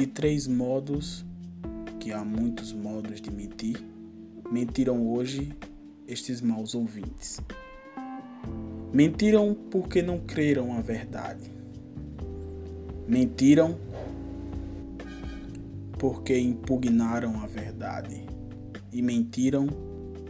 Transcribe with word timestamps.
de 0.00 0.06
três 0.06 0.46
modos, 0.46 1.26
que 1.98 2.10
há 2.10 2.24
muitos 2.24 2.72
modos 2.72 3.20
de 3.20 3.30
mentir, 3.30 3.84
mentiram 4.50 5.06
hoje 5.06 5.52
estes 6.08 6.40
maus 6.40 6.74
ouvintes. 6.74 7.38
Mentiram 8.94 9.54
porque 9.70 10.00
não 10.00 10.18
creram 10.18 10.72
a 10.72 10.80
verdade. 10.80 11.52
Mentiram 13.06 13.76
porque 15.98 16.38
impugnaram 16.38 17.38
a 17.42 17.46
verdade. 17.46 18.24
E 18.90 19.02
mentiram 19.02 19.66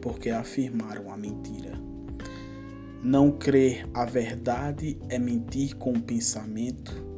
porque 0.03 0.31
afirmaram 0.31 1.13
a 1.13 1.17
mentira. 1.17 1.79
Não 3.05 3.31
crer 3.31 3.89
a 3.95 4.05
verdade 4.05 4.99
é 5.09 5.17
mentir 5.17 5.77
com 5.77 5.93
o 5.93 6.03
pensamento. 6.03 7.10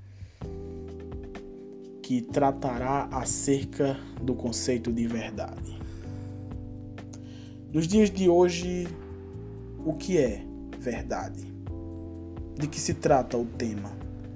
que 2.01 2.21
tratará 2.21 3.07
acerca 3.11 3.97
do 4.21 4.35
conceito 4.35 4.91
de 4.91 5.07
verdade. 5.07 5.82
Nos 7.73 7.87
dias 7.87 8.11
de 8.11 8.29
hoje, 8.29 8.87
o 9.83 9.93
que 9.93 10.19
é 10.19 10.43
verdade? 10.77 11.51
De 12.53 12.67
que 12.67 12.79
se 12.79 12.93
trata 12.93 13.35
o 13.35 13.45
tema? 13.45 13.91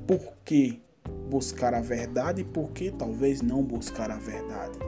Por 0.07 0.19
que 0.43 0.81
buscar 1.29 1.75
a 1.75 1.79
verdade 1.79 2.41
e 2.41 2.43
por 2.43 2.71
que 2.71 2.89
talvez 2.89 3.43
não 3.43 3.61
buscar 3.61 4.09
a 4.09 4.15
verdade? 4.15 4.79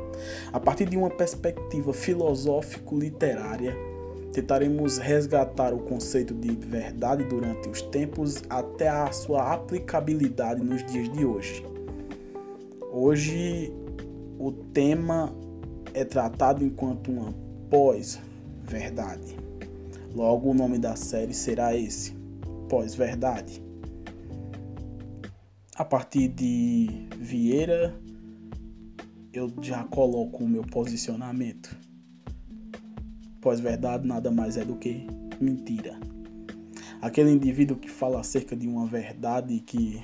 A 0.51 0.59
partir 0.59 0.89
de 0.89 0.97
uma 0.97 1.11
perspectiva 1.11 1.93
filosófico-literária, 1.93 3.77
tentaremos 4.33 4.97
resgatar 4.97 5.71
o 5.71 5.81
conceito 5.81 6.33
de 6.33 6.49
verdade 6.55 7.25
durante 7.25 7.69
os 7.69 7.83
tempos 7.83 8.41
até 8.49 8.89
a 8.89 9.11
sua 9.11 9.53
aplicabilidade 9.53 10.63
nos 10.63 10.83
dias 10.87 11.07
de 11.11 11.23
hoje. 11.23 11.63
Hoje 12.91 13.71
o 14.39 14.51
tema 14.51 15.31
é 15.93 16.03
tratado 16.03 16.65
enquanto 16.65 17.11
uma 17.11 17.31
pós-verdade. 18.69 19.35
Logo 20.13 20.51
o 20.51 20.53
nome 20.53 20.77
da 20.77 20.95
série 20.95 21.33
será 21.33 21.75
esse: 21.75 22.13
Pós-verdade. 22.69 23.61
A 25.75 25.83
partir 25.83 26.27
de 26.27 27.07
Vieira, 27.17 27.95
eu 29.33 29.51
já 29.61 29.83
coloco 29.85 30.43
o 30.43 30.47
meu 30.47 30.61
posicionamento. 30.61 31.75
Pós-verdade 33.41 34.05
nada 34.05 34.29
mais 34.29 34.57
é 34.57 34.65
do 34.65 34.75
que 34.75 35.07
mentira. 35.39 35.97
Aquele 37.01 37.31
indivíduo 37.31 37.77
que 37.77 37.89
fala 37.89 38.19
acerca 38.19 38.55
de 38.55 38.67
uma 38.67 38.85
verdade 38.85 39.61
que 39.61 40.03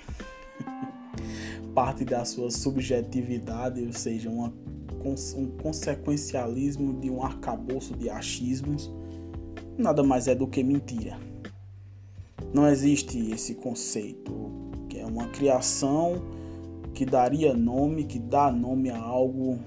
parte 1.75 2.05
da 2.05 2.23
sua 2.23 2.49
subjetividade, 2.49 3.81
ou 3.81 3.91
seja, 3.91 4.29
uma, 4.29 4.53
um 5.05 5.47
consequencialismo 5.61 6.99
de 6.99 7.09
um 7.09 7.23
arcabouço 7.23 7.95
de 7.95 8.09
achismos, 8.09 8.91
nada 9.77 10.03
mais 10.03 10.27
é 10.27 10.35
do 10.35 10.47
que 10.47 10.63
mentira. 10.63 11.17
Não 12.53 12.67
existe 12.67 13.31
esse 13.31 13.55
conceito, 13.55 14.51
que 14.89 14.99
é 14.99 15.05
uma 15.05 15.27
criação 15.27 16.21
que 16.93 17.05
daria 17.05 17.53
nome, 17.53 18.05
que 18.05 18.17
dá 18.17 18.51
nome 18.51 18.89
a 18.89 18.97
algo 18.97 19.59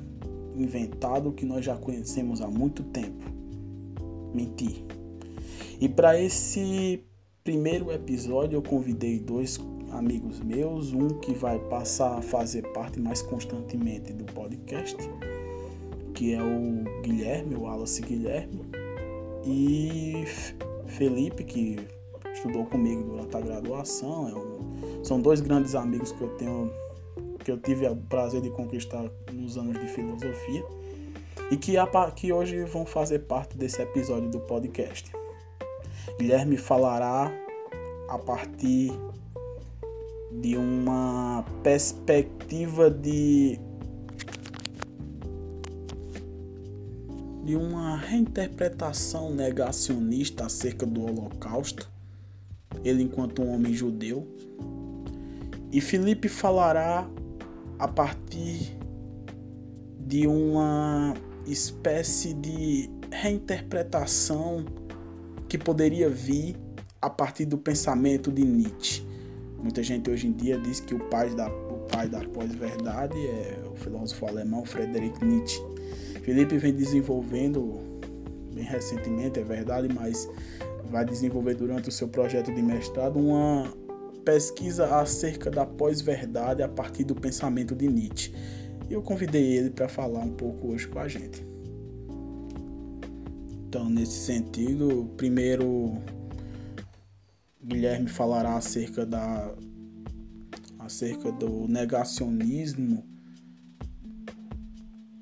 inventado 0.56 1.32
que 1.32 1.44
nós 1.44 1.64
já 1.64 1.76
conhecemos 1.76 2.40
há 2.40 2.48
muito 2.48 2.82
tempo. 2.82 3.24
Mentir. 4.34 4.84
E 5.80 5.88
para 5.88 6.20
esse 6.20 7.04
primeiro 7.44 7.92
episódio 7.92 8.56
eu 8.56 8.62
convidei 8.62 9.18
dois 9.18 9.58
amigos 9.92 10.40
meus, 10.40 10.92
um 10.92 11.08
que 11.20 11.32
vai 11.32 11.58
passar 11.58 12.18
a 12.18 12.22
fazer 12.22 12.62
parte 12.72 13.00
mais 13.00 13.22
constantemente 13.22 14.12
do 14.12 14.24
podcast, 14.32 14.96
que 16.14 16.34
é 16.34 16.42
o 16.42 17.02
Guilherme, 17.02 17.54
o 17.54 17.62
Wallace 17.62 18.02
Guilherme, 18.02 18.64
e 19.44 20.24
Felipe, 20.86 21.44
que 21.44 21.76
estudou 22.32 22.66
comigo 22.66 23.02
durante 23.02 23.36
a 23.36 23.40
graduação. 23.40 24.28
É 24.28 24.34
um, 24.34 25.04
são 25.04 25.20
dois 25.20 25.40
grandes 25.40 25.74
amigos 25.74 26.12
que 26.12 26.20
eu 26.22 26.28
tenho, 26.36 26.70
que 27.44 27.50
eu 27.50 27.58
tive 27.58 27.86
o 27.86 27.96
prazer 27.96 28.40
de 28.40 28.50
conquistar 28.50 29.10
nos 29.32 29.56
anos 29.56 29.78
de 29.78 29.86
filosofia 29.88 30.64
e 31.50 31.56
que, 31.56 31.74
que 32.14 32.32
hoje 32.32 32.64
vão 32.64 32.84
fazer 32.84 33.20
parte 33.20 33.56
desse 33.56 33.80
episódio 33.80 34.28
do 34.28 34.40
podcast. 34.40 35.10
Guilherme 36.18 36.56
falará 36.56 37.32
a 38.08 38.18
partir 38.18 38.92
de 40.32 40.56
uma 40.56 41.44
perspectiva 41.62 42.90
de 42.90 43.58
de 47.44 47.56
uma 47.56 47.96
reinterpretação 47.96 49.34
negacionista 49.34 50.44
acerca 50.44 50.84
do 50.84 51.00
Holocausto, 51.00 51.90
ele 52.84 53.02
enquanto 53.02 53.40
um 53.40 53.54
homem 53.54 53.72
judeu. 53.72 54.28
E 55.72 55.80
Felipe 55.80 56.28
falará 56.28 57.08
a 57.78 57.88
partir 57.88 58.76
de 59.98 60.26
uma 60.26 61.14
espécie 61.46 62.34
de 62.34 62.90
reinterpretação 63.10 64.66
que 65.48 65.56
poderia 65.56 66.10
vir 66.10 66.54
a 67.00 67.08
partir 67.08 67.46
do 67.46 67.56
pensamento 67.56 68.30
de 68.30 68.44
Nietzsche. 68.44 69.07
Muita 69.62 69.82
gente 69.82 70.08
hoje 70.08 70.28
em 70.28 70.32
dia 70.32 70.58
diz 70.58 70.80
que 70.80 70.94
o 70.94 71.00
pai 71.08 71.30
da, 71.30 71.48
da 71.48 72.28
pós-verdade 72.28 73.16
é 73.26 73.58
o 73.70 73.76
filósofo 73.76 74.26
alemão 74.26 74.64
Friedrich 74.64 75.24
Nietzsche. 75.24 75.60
Felipe 76.22 76.56
vem 76.58 76.74
desenvolvendo, 76.74 77.80
bem 78.54 78.64
recentemente, 78.64 79.40
é 79.40 79.42
verdade, 79.42 79.88
mas 79.92 80.28
vai 80.90 81.04
desenvolver 81.04 81.54
durante 81.54 81.88
o 81.88 81.92
seu 81.92 82.08
projeto 82.08 82.54
de 82.54 82.62
mestrado 82.62 83.18
uma 83.18 83.72
pesquisa 84.24 84.94
acerca 84.94 85.50
da 85.50 85.66
pós-verdade 85.66 86.62
a 86.62 86.68
partir 86.68 87.04
do 87.04 87.14
pensamento 87.14 87.74
de 87.74 87.88
Nietzsche. 87.88 88.32
E 88.88 88.92
eu 88.92 89.02
convidei 89.02 89.56
ele 89.56 89.70
para 89.70 89.88
falar 89.88 90.20
um 90.20 90.32
pouco 90.32 90.68
hoje 90.68 90.86
com 90.86 90.98
a 90.98 91.08
gente. 91.08 91.44
Então, 93.68 93.90
nesse 93.90 94.24
sentido, 94.24 95.10
primeiro 95.16 95.98
Guilherme 97.68 98.08
falará 98.08 98.56
acerca 98.56 99.04
da 99.04 99.54
acerca 100.78 101.30
do 101.30 101.68
negacionismo 101.68 103.04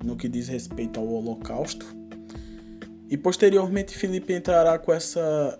no 0.01 0.15
que 0.15 0.29
diz 0.29 0.47
respeito 0.47 0.97
ao 0.97 1.05
Holocausto. 1.05 1.85
E 3.09 3.17
posteriormente 3.17 3.97
Felipe 3.97 4.33
entrará 4.33 4.79
com 4.79 4.93
essa 4.93 5.59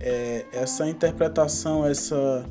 é, 0.00 0.46
essa 0.52 0.88
interpretação, 0.88 1.86
essa 1.86 2.46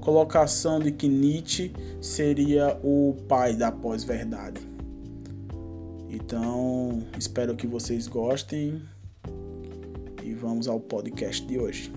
colocação 0.00 0.80
de 0.80 0.90
que 0.90 1.06
Nietzsche 1.06 1.72
seria 2.00 2.78
o 2.82 3.14
pai 3.28 3.54
da 3.54 3.70
pós-verdade. 3.70 4.60
Então, 6.08 7.02
espero 7.18 7.54
que 7.54 7.66
vocês 7.66 8.06
gostem 8.06 8.82
e 10.22 10.32
vamos 10.32 10.66
ao 10.66 10.80
podcast 10.80 11.46
de 11.46 11.58
hoje. 11.58 11.92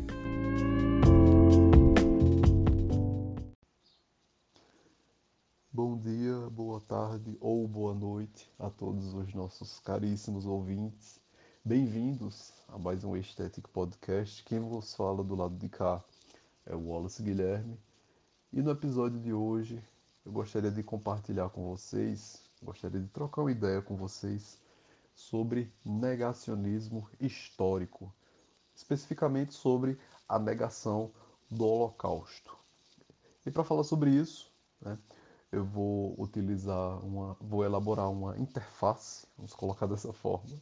Boa 6.60 6.82
tarde 6.82 7.38
ou 7.40 7.66
boa 7.66 7.94
noite 7.94 8.52
a 8.60 8.70
todos 8.70 9.14
os 9.14 9.34
nossos 9.34 9.80
caríssimos 9.80 10.46
ouvintes. 10.46 11.18
Bem-vindos 11.64 12.52
a 12.68 12.78
mais 12.78 13.02
um 13.06 13.14
Aesthetic 13.14 13.66
Podcast. 13.70 14.44
Quem 14.44 14.60
vos 14.60 14.94
fala 14.94 15.24
do 15.24 15.36
lado 15.36 15.56
de 15.56 15.70
cá 15.70 16.04
é 16.66 16.76
o 16.76 16.90
Wallace 16.90 17.24
Guilherme. 17.24 17.80
E 18.52 18.62
no 18.62 18.72
episódio 18.72 19.22
de 19.22 19.32
hoje 19.32 19.82
eu 20.26 20.34
gostaria 20.34 20.70
de 20.70 20.84
compartilhar 20.84 21.48
com 21.50 21.64
vocês, 21.64 22.44
gostaria 22.62 23.00
de 23.00 23.08
trocar 23.08 23.44
uma 23.44 23.54
ideia 23.54 23.82
com 23.82 23.96
vocês 23.96 24.60
sobre 25.16 25.72
negacionismo 25.86 27.10
histórico, 27.22 28.14
especificamente 28.76 29.54
sobre 29.54 29.98
a 30.28 30.38
negação 30.38 31.10
do 31.50 31.66
Holocausto. 31.66 32.58
E 33.46 33.50
para 33.50 33.64
falar 33.64 33.86
sobre 33.86 34.10
isso, 34.10 34.52
né, 34.82 35.00
eu 35.52 35.66
vou 35.66 36.16
utilizar 36.18 37.04
uma, 37.06 37.36
vou 37.40 37.64
elaborar 37.64 38.10
uma 38.10 38.38
interface, 38.38 39.28
vamos 39.38 39.54
colocar 39.54 39.86
dessa 39.88 40.14
forma, 40.14 40.56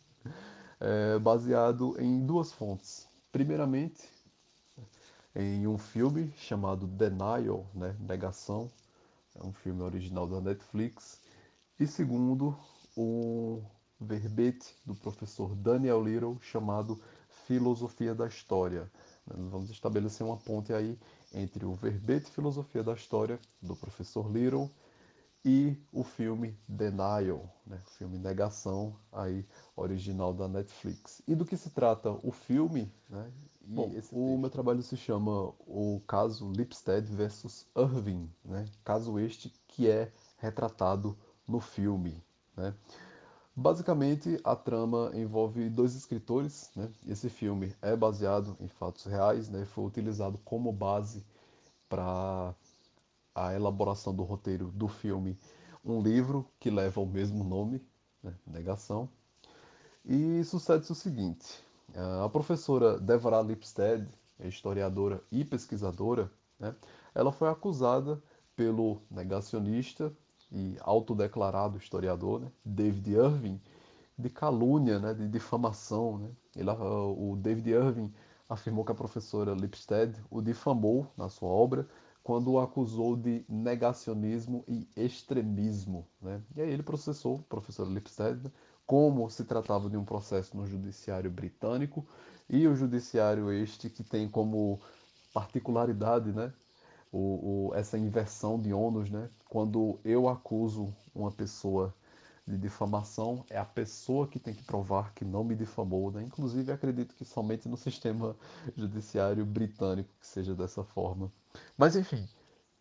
é, 0.79 1.19
baseado 1.19 1.95
em 1.99 2.25
duas 2.25 2.51
fontes. 2.51 3.07
Primeiramente, 3.31 4.09
em 5.35 5.67
um 5.67 5.77
filme 5.77 6.33
chamado 6.37 6.87
Denial, 6.87 7.65
né, 7.73 7.95
Negação, 7.99 8.71
é 9.35 9.45
um 9.45 9.53
filme 9.53 9.83
original 9.83 10.25
da 10.25 10.41
Netflix. 10.41 11.21
E 11.79 11.85
segundo, 11.85 12.57
um 12.95 13.61
verbete 13.99 14.75
do 14.85 14.95
professor 14.95 15.55
Daniel 15.55 16.03
Little 16.03 16.39
chamado 16.41 16.99
Filosofia 17.45 18.15
da 18.15 18.27
História. 18.27 18.91
Nós 19.27 19.51
vamos 19.51 19.69
estabelecer 19.69 20.25
uma 20.25 20.37
ponte 20.37 20.73
aí 20.73 20.97
entre 21.33 21.65
o 21.65 21.73
verbete 21.73 22.31
Filosofia 22.31 22.83
da 22.83 22.93
História 22.93 23.39
do 23.61 23.75
professor 23.75 24.31
Little 24.31 24.71
e 25.43 25.77
o 25.93 26.03
filme 26.03 26.57
Denial, 26.67 27.49
né, 27.65 27.81
o 27.85 27.89
filme 27.91 28.17
Negação, 28.17 28.95
aí 29.11 29.45
original 29.75 30.33
da 30.33 30.47
Netflix. 30.47 31.21
E 31.27 31.35
do 31.35 31.45
que 31.45 31.55
se 31.55 31.69
trata 31.69 32.11
o 32.23 32.31
filme? 32.31 32.91
Né? 33.09 33.31
Bom, 33.61 33.93
o 34.11 34.37
meu 34.37 34.49
trabalho 34.49 34.81
se 34.81 34.95
chama 34.95 35.53
o 35.59 36.01
caso 36.07 36.51
Lipstead 36.51 37.05
versus 37.13 37.65
Irving, 37.75 38.29
né? 38.43 38.65
caso 38.83 39.19
este 39.19 39.53
que 39.67 39.89
é 39.89 40.11
retratado 40.37 41.17
no 41.47 41.59
filme. 41.59 42.23
Né? 42.55 42.73
Basicamente, 43.59 44.39
a 44.43 44.55
trama 44.55 45.11
envolve 45.15 45.67
dois 45.67 45.95
escritores. 45.95 46.69
Né? 46.75 46.91
Esse 47.07 47.27
filme 47.27 47.75
é 47.81 47.95
baseado 47.95 48.55
em 48.59 48.67
fatos 48.67 49.05
reais, 49.05 49.49
né? 49.49 49.65
foi 49.65 49.83
utilizado 49.83 50.37
como 50.45 50.71
base 50.71 51.25
para 51.89 52.53
a 53.33 53.55
elaboração 53.55 54.13
do 54.13 54.21
roteiro 54.21 54.67
do 54.67 54.87
filme 54.87 55.35
um 55.83 56.01
livro 56.01 56.45
que 56.59 56.69
leva 56.69 57.01
o 57.01 57.05
mesmo 57.07 57.43
nome, 57.43 57.81
né? 58.21 58.33
Negação. 58.45 59.09
E 60.05 60.43
sucede 60.43 60.91
o 60.91 60.95
seguinte: 60.95 61.63
a 62.23 62.29
professora 62.29 62.99
Deborah 62.99 63.41
Lipstead, 63.41 64.07
historiadora 64.39 65.23
e 65.31 65.43
pesquisadora, 65.43 66.29
né? 66.59 66.75
ela 67.15 67.31
foi 67.31 67.49
acusada 67.49 68.21
pelo 68.55 69.01
negacionista 69.09 70.13
e 70.51 70.77
autodeclarado 70.81 71.77
historiador 71.77 72.41
né? 72.41 72.51
David 72.63 73.11
Irving 73.11 73.61
de 74.17 74.29
calúnia, 74.29 74.99
né? 74.99 75.13
de 75.13 75.27
difamação. 75.27 76.17
Né? 76.17 76.29
Ele, 76.55 76.69
o 76.71 77.35
David 77.35 77.69
Irving 77.69 78.13
afirmou 78.49 78.83
que 78.83 78.91
a 78.91 78.95
professora 78.95 79.53
Lipstead 79.53 80.15
o 80.29 80.41
difamou 80.41 81.11
na 81.17 81.29
sua 81.29 81.49
obra 81.49 81.87
quando 82.23 82.51
o 82.51 82.59
acusou 82.59 83.15
de 83.15 83.45
negacionismo 83.47 84.63
e 84.67 84.87
extremismo. 84.95 86.07
Né? 86.21 86.41
E 86.55 86.61
aí 86.61 86.71
ele 86.71 86.83
processou 86.83 87.35
o 87.35 87.43
professor 87.43 87.87
Lipstead, 87.87 88.43
né? 88.43 88.51
como 88.85 89.29
se 89.29 89.43
tratava 89.43 89.89
de 89.89 89.97
um 89.97 90.05
processo 90.05 90.55
no 90.55 90.65
judiciário 90.65 91.29
britânico, 91.29 92.07
e 92.49 92.65
o 92.65 92.75
judiciário 92.75 93.51
este 93.51 93.89
que 93.89 94.01
tem 94.01 94.29
como 94.29 94.79
particularidade 95.33 96.31
né, 96.31 96.53
o, 97.11 97.69
o, 97.69 97.75
essa 97.75 97.97
inversão 97.97 98.59
de 98.59 98.73
ônus, 98.73 99.09
né? 99.09 99.29
quando 99.49 99.99
eu 100.03 100.27
acuso 100.27 100.93
uma 101.13 101.31
pessoa 101.31 101.93
de 102.47 102.57
difamação, 102.57 103.43
é 103.49 103.57
a 103.57 103.65
pessoa 103.65 104.27
que 104.27 104.39
tem 104.39 104.53
que 104.53 104.63
provar 104.63 105.13
que 105.13 105.25
não 105.25 105.43
me 105.43 105.55
difamou. 105.55 106.11
Né? 106.11 106.23
Inclusive, 106.23 106.71
acredito 106.71 107.13
que 107.15 107.25
somente 107.25 107.67
no 107.67 107.75
sistema 107.75 108.35
judiciário 108.75 109.45
britânico 109.45 110.09
que 110.19 110.25
seja 110.25 110.55
dessa 110.55 110.83
forma. 110.83 111.31
Mas 111.77 111.95
enfim, 111.95 112.25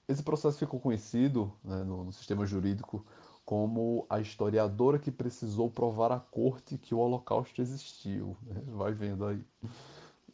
esse 0.08 0.22
processo 0.22 0.58
ficou 0.58 0.78
conhecido 0.78 1.52
né, 1.64 1.82
no, 1.82 2.04
no, 2.04 2.12
sistema 2.12 2.46
jurídico 2.46 3.04
como 3.44 4.06
a 4.08 4.20
historiadora 4.20 4.98
que 4.98 5.10
precisou 5.10 5.70
provar 5.70 6.12
à 6.12 6.20
corte 6.20 6.78
que 6.78 6.94
o 6.94 6.98
Holocausto 6.98 7.60
existiu. 7.60 8.36
Né? 8.42 8.62
Vai 8.68 8.92
vendo 8.92 9.26
aí. 9.26 9.44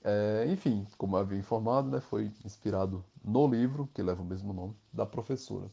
É, 0.05 0.47
enfim, 0.49 0.87
como 0.99 1.17
eu 1.17 1.21
havia 1.21 1.39
informado, 1.39 1.89
né, 1.89 2.01
foi 2.01 2.33
inspirado 2.45 3.05
no 3.25 3.47
livro, 3.47 3.89
que 3.95 4.03
leva 4.03 4.23
o 4.23 4.25
mesmo 4.25 4.53
nome, 4.53 4.75
da 4.93 5.07
professora. 5.07 5.71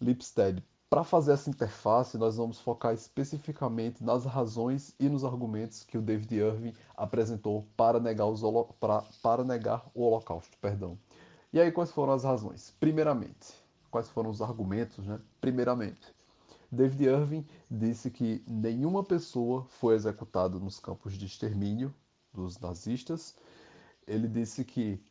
Lipstead. 0.00 0.62
Para 0.88 1.02
fazer 1.02 1.32
essa 1.32 1.50
interface, 1.50 2.16
nós 2.16 2.36
vamos 2.36 2.60
focar 2.60 2.94
especificamente 2.94 4.04
nas 4.04 4.24
razões 4.24 4.94
e 5.00 5.08
nos 5.08 5.24
argumentos 5.24 5.82
que 5.82 5.98
o 5.98 6.02
David 6.02 6.34
Irving 6.36 6.74
apresentou 6.96 7.66
para 7.76 7.98
negar, 7.98 8.26
os 8.26 8.40
para, 8.78 9.02
para 9.22 9.42
negar 9.42 9.84
o 9.94 10.02
Holocausto. 10.02 10.56
Perdão. 10.58 10.96
E 11.52 11.60
aí, 11.60 11.72
quais 11.72 11.90
foram 11.90 12.12
as 12.12 12.22
razões? 12.22 12.72
Primeiramente, 12.78 13.54
quais 13.90 14.08
foram 14.08 14.30
os 14.30 14.40
argumentos? 14.40 15.04
Né? 15.04 15.18
Primeiramente, 15.40 16.14
David 16.70 17.04
Irving 17.04 17.46
disse 17.70 18.10
que 18.10 18.44
nenhuma 18.46 19.02
pessoa 19.02 19.64
foi 19.64 19.94
executada 19.94 20.58
nos 20.58 20.78
campos 20.78 21.14
de 21.14 21.26
extermínio 21.26 21.92
dos 22.36 22.58
nazistas. 22.58 23.34
Ele 24.06 24.28
disse 24.28 24.64
que 24.64 25.02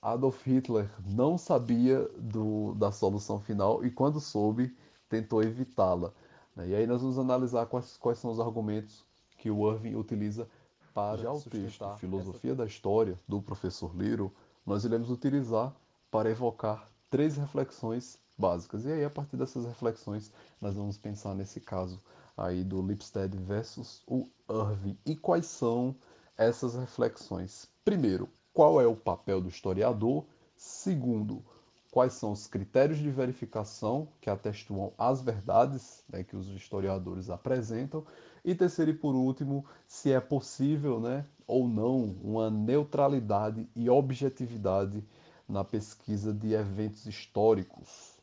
Adolf 0.00 0.46
Hitler 0.46 0.90
não 1.04 1.36
sabia 1.36 2.08
do, 2.18 2.74
da 2.74 2.90
solução 2.90 3.38
final 3.38 3.84
e, 3.84 3.90
quando 3.90 4.20
soube, 4.20 4.74
tentou 5.08 5.42
evitá-la. 5.42 6.12
Né? 6.56 6.68
E 6.68 6.74
aí 6.74 6.86
nós 6.86 7.02
vamos 7.02 7.18
analisar 7.18 7.66
quais, 7.66 7.96
quais 7.98 8.18
são 8.18 8.30
os 8.30 8.40
argumentos 8.40 9.04
que 9.38 9.50
o 9.50 9.70
Irving 9.70 9.96
utiliza 9.96 10.48
para 10.94 11.22
Já 11.22 11.32
o 11.32 11.40
texto 11.40 11.96
Filosofia 11.98 12.54
da 12.54 12.66
História, 12.66 13.18
do 13.26 13.40
professor 13.40 13.94
Little, 13.96 14.32
nós 14.64 14.84
iremos 14.84 15.10
utilizar 15.10 15.74
para 16.10 16.30
evocar 16.30 16.88
três 17.10 17.36
reflexões 17.36 18.18
básicas. 18.36 18.84
E 18.84 18.92
aí, 18.92 19.04
a 19.04 19.10
partir 19.10 19.36
dessas 19.36 19.64
reflexões, 19.66 20.32
nós 20.60 20.74
vamos 20.74 20.98
pensar 20.98 21.34
nesse 21.34 21.60
caso 21.60 22.00
aí 22.36 22.64
do 22.64 22.82
Lipstead 22.82 23.36
versus 23.36 24.02
o 24.06 24.28
Irving. 24.48 24.96
E 25.04 25.16
quais 25.16 25.46
são 25.46 25.94
essas 26.36 26.74
reflexões? 26.74 27.68
Primeiro, 27.84 28.28
qual 28.52 28.80
é 28.80 28.86
o 28.86 28.96
papel 28.96 29.40
do 29.40 29.48
historiador? 29.48 30.24
Segundo, 30.56 31.42
quais 31.90 32.14
são 32.14 32.32
os 32.32 32.46
critérios 32.46 32.98
de 32.98 33.10
verificação 33.10 34.08
que 34.20 34.30
atestam 34.30 34.92
as 34.96 35.20
verdades 35.20 36.04
né, 36.08 36.22
que 36.22 36.36
os 36.36 36.48
historiadores 36.48 37.30
apresentam? 37.30 38.04
E 38.44 38.54
terceiro 38.54 38.90
e 38.90 38.94
por 38.94 39.14
último, 39.14 39.64
se 39.86 40.12
é 40.12 40.20
possível 40.20 41.00
né, 41.00 41.24
ou 41.46 41.68
não 41.68 42.16
uma 42.22 42.50
neutralidade 42.50 43.68
e 43.74 43.88
objetividade 43.90 45.04
na 45.48 45.62
pesquisa 45.62 46.32
de 46.32 46.54
eventos 46.54 47.06
históricos, 47.06 48.18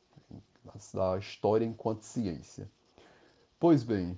da 0.94 1.18
história 1.18 1.66
enquanto 1.66 2.04
ciência. 2.04 2.70
Pois 3.60 3.84
bem, 3.84 4.18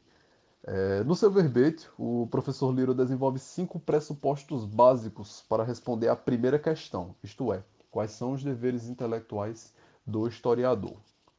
é, 0.64 1.04
no 1.04 1.16
seu 1.16 1.32
verbete, 1.32 1.90
o 1.98 2.28
professor 2.30 2.72
Liro 2.72 2.94
desenvolve 2.94 3.40
cinco 3.40 3.80
pressupostos 3.80 4.66
básicos 4.66 5.44
para 5.50 5.64
responder 5.64 6.08
à 6.08 6.16
primeira 6.16 6.60
questão, 6.60 7.16
isto 7.24 7.52
é, 7.52 7.64
quais 7.90 8.12
são 8.12 8.34
os 8.34 8.44
deveres 8.44 8.88
intelectuais 8.88 9.74
do 10.06 10.28
historiador. 10.28 10.98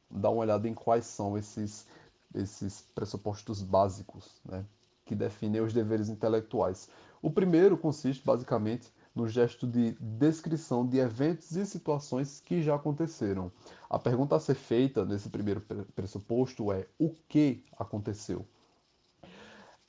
Dá 0.09 0.29
uma 0.29 0.41
olhada 0.41 0.67
em 0.67 0.73
quais 0.73 1.05
são 1.05 1.37
esses 1.37 1.87
esses 2.33 2.81
pressupostos 2.95 3.61
básicos 3.61 4.41
né, 4.43 4.65
que 5.05 5.15
definem 5.15 5.61
os 5.61 5.73
deveres 5.73 6.09
intelectuais. 6.09 6.89
O 7.21 7.29
primeiro 7.29 7.77
consiste 7.77 8.25
basicamente 8.25 8.91
no 9.15 9.27
gesto 9.27 9.67
de 9.67 9.91
descrição 9.99 10.85
de 10.85 10.97
eventos 10.97 11.55
e 11.55 11.65
situações 11.65 12.39
que 12.39 12.61
já 12.63 12.75
aconteceram. 12.75 13.51
A 13.87 13.99
pergunta 13.99 14.35
a 14.35 14.39
ser 14.39 14.55
feita 14.55 15.05
nesse 15.05 15.29
primeiro 15.29 15.61
pressuposto 15.95 16.71
é 16.71 16.87
o 16.97 17.11
que 17.29 17.63
aconteceu? 17.77 18.45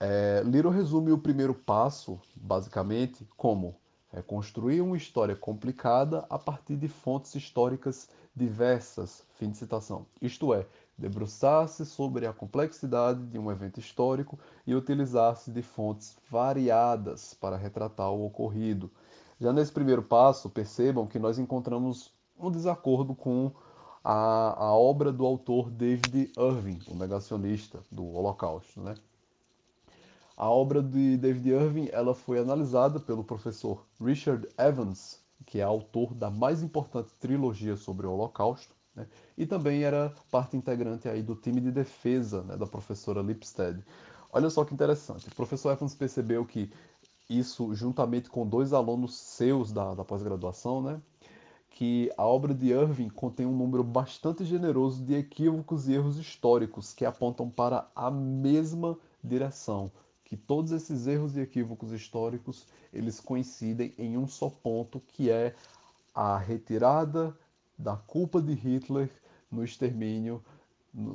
É, 0.00 0.42
Liro 0.44 0.70
resume 0.70 1.12
o 1.12 1.18
primeiro 1.18 1.54
passo, 1.54 2.20
basicamente, 2.34 3.26
como 3.36 3.76
é 4.12 4.22
construir 4.22 4.80
uma 4.80 4.96
história 4.96 5.34
complicada 5.34 6.24
a 6.30 6.38
partir 6.38 6.76
de 6.76 6.86
fontes 6.88 7.34
históricas 7.34 8.08
diversas. 8.34 9.24
Fim 9.34 9.50
de 9.50 9.56
citação. 9.56 10.06
Isto 10.22 10.54
é, 10.54 10.66
debruçar-se 10.96 11.84
sobre 11.84 12.26
a 12.26 12.32
complexidade 12.32 13.24
de 13.26 13.38
um 13.38 13.50
evento 13.50 13.80
histórico 13.80 14.38
e 14.66 14.74
utilizar-se 14.74 15.50
de 15.50 15.62
fontes 15.62 16.16
variadas 16.30 17.34
para 17.34 17.56
retratar 17.56 18.12
o 18.12 18.24
ocorrido. 18.24 18.90
Já 19.40 19.52
nesse 19.52 19.72
primeiro 19.72 20.02
passo, 20.02 20.48
percebam 20.48 21.06
que 21.06 21.18
nós 21.18 21.38
encontramos 21.38 22.12
um 22.38 22.50
desacordo 22.50 23.14
com 23.14 23.52
a, 24.02 24.64
a 24.66 24.74
obra 24.74 25.12
do 25.12 25.26
autor 25.26 25.70
David 25.70 26.32
Irving, 26.38 26.82
o 26.86 26.94
negacionista 26.94 27.82
do 27.90 28.06
Holocausto. 28.06 28.80
Né? 28.80 28.94
A 30.36 30.50
obra 30.50 30.82
de 30.82 31.16
David 31.16 31.48
Irving 31.48 31.88
ela 31.92 32.12
foi 32.12 32.40
analisada 32.40 32.98
pelo 32.98 33.22
professor 33.22 33.86
Richard 34.00 34.48
Evans, 34.58 35.20
que 35.46 35.60
é 35.60 35.62
autor 35.62 36.12
da 36.12 36.28
mais 36.28 36.60
importante 36.60 37.14
trilogia 37.20 37.76
sobre 37.76 38.04
o 38.06 38.12
Holocausto, 38.12 38.74
né? 38.96 39.06
e 39.38 39.46
também 39.46 39.84
era 39.84 40.12
parte 40.32 40.56
integrante 40.56 41.08
aí 41.08 41.22
do 41.22 41.36
time 41.36 41.60
de 41.60 41.70
defesa 41.70 42.42
né, 42.42 42.56
da 42.56 42.66
professora 42.66 43.22
Lipstead. 43.22 43.80
Olha 44.32 44.50
só 44.50 44.64
que 44.64 44.74
interessante, 44.74 45.28
o 45.28 45.34
professor 45.36 45.70
Evans 45.70 45.94
percebeu 45.94 46.44
que 46.44 46.68
isso, 47.30 47.72
juntamente 47.72 48.28
com 48.28 48.44
dois 48.44 48.72
alunos 48.72 49.16
seus 49.16 49.70
da, 49.70 49.94
da 49.94 50.04
pós-graduação, 50.04 50.82
né, 50.82 51.00
que 51.70 52.10
a 52.16 52.24
obra 52.24 52.52
de 52.52 52.70
Irving 52.70 53.08
contém 53.08 53.46
um 53.46 53.56
número 53.56 53.84
bastante 53.84 54.44
generoso 54.44 55.04
de 55.04 55.14
equívocos 55.14 55.88
e 55.88 55.94
erros 55.94 56.18
históricos 56.18 56.92
que 56.92 57.04
apontam 57.04 57.48
para 57.48 57.88
a 57.94 58.10
mesma 58.10 58.98
direção, 59.22 59.92
que 60.24 60.36
todos 60.36 60.72
esses 60.72 61.06
erros 61.06 61.36
e 61.36 61.40
equívocos 61.40 61.92
históricos 61.92 62.66
eles 62.92 63.20
coincidem 63.20 63.94
em 63.98 64.16
um 64.16 64.26
só 64.26 64.48
ponto, 64.48 65.00
que 65.00 65.30
é 65.30 65.54
a 66.14 66.38
retirada 66.38 67.36
da 67.78 67.96
culpa 67.96 68.40
de 68.40 68.54
Hitler 68.54 69.10
no 69.50 69.64
extermínio 69.64 70.42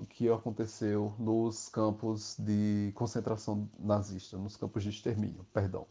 que 0.09 0.29
aconteceu 0.29 1.13
nos 1.17 1.69
campos 1.69 2.35
de 2.37 2.91
concentração 2.95 3.69
nazista, 3.79 4.37
nos 4.37 4.57
campos 4.57 4.83
de 4.83 4.89
extermínio, 4.89 5.45
perdão. 5.53 5.87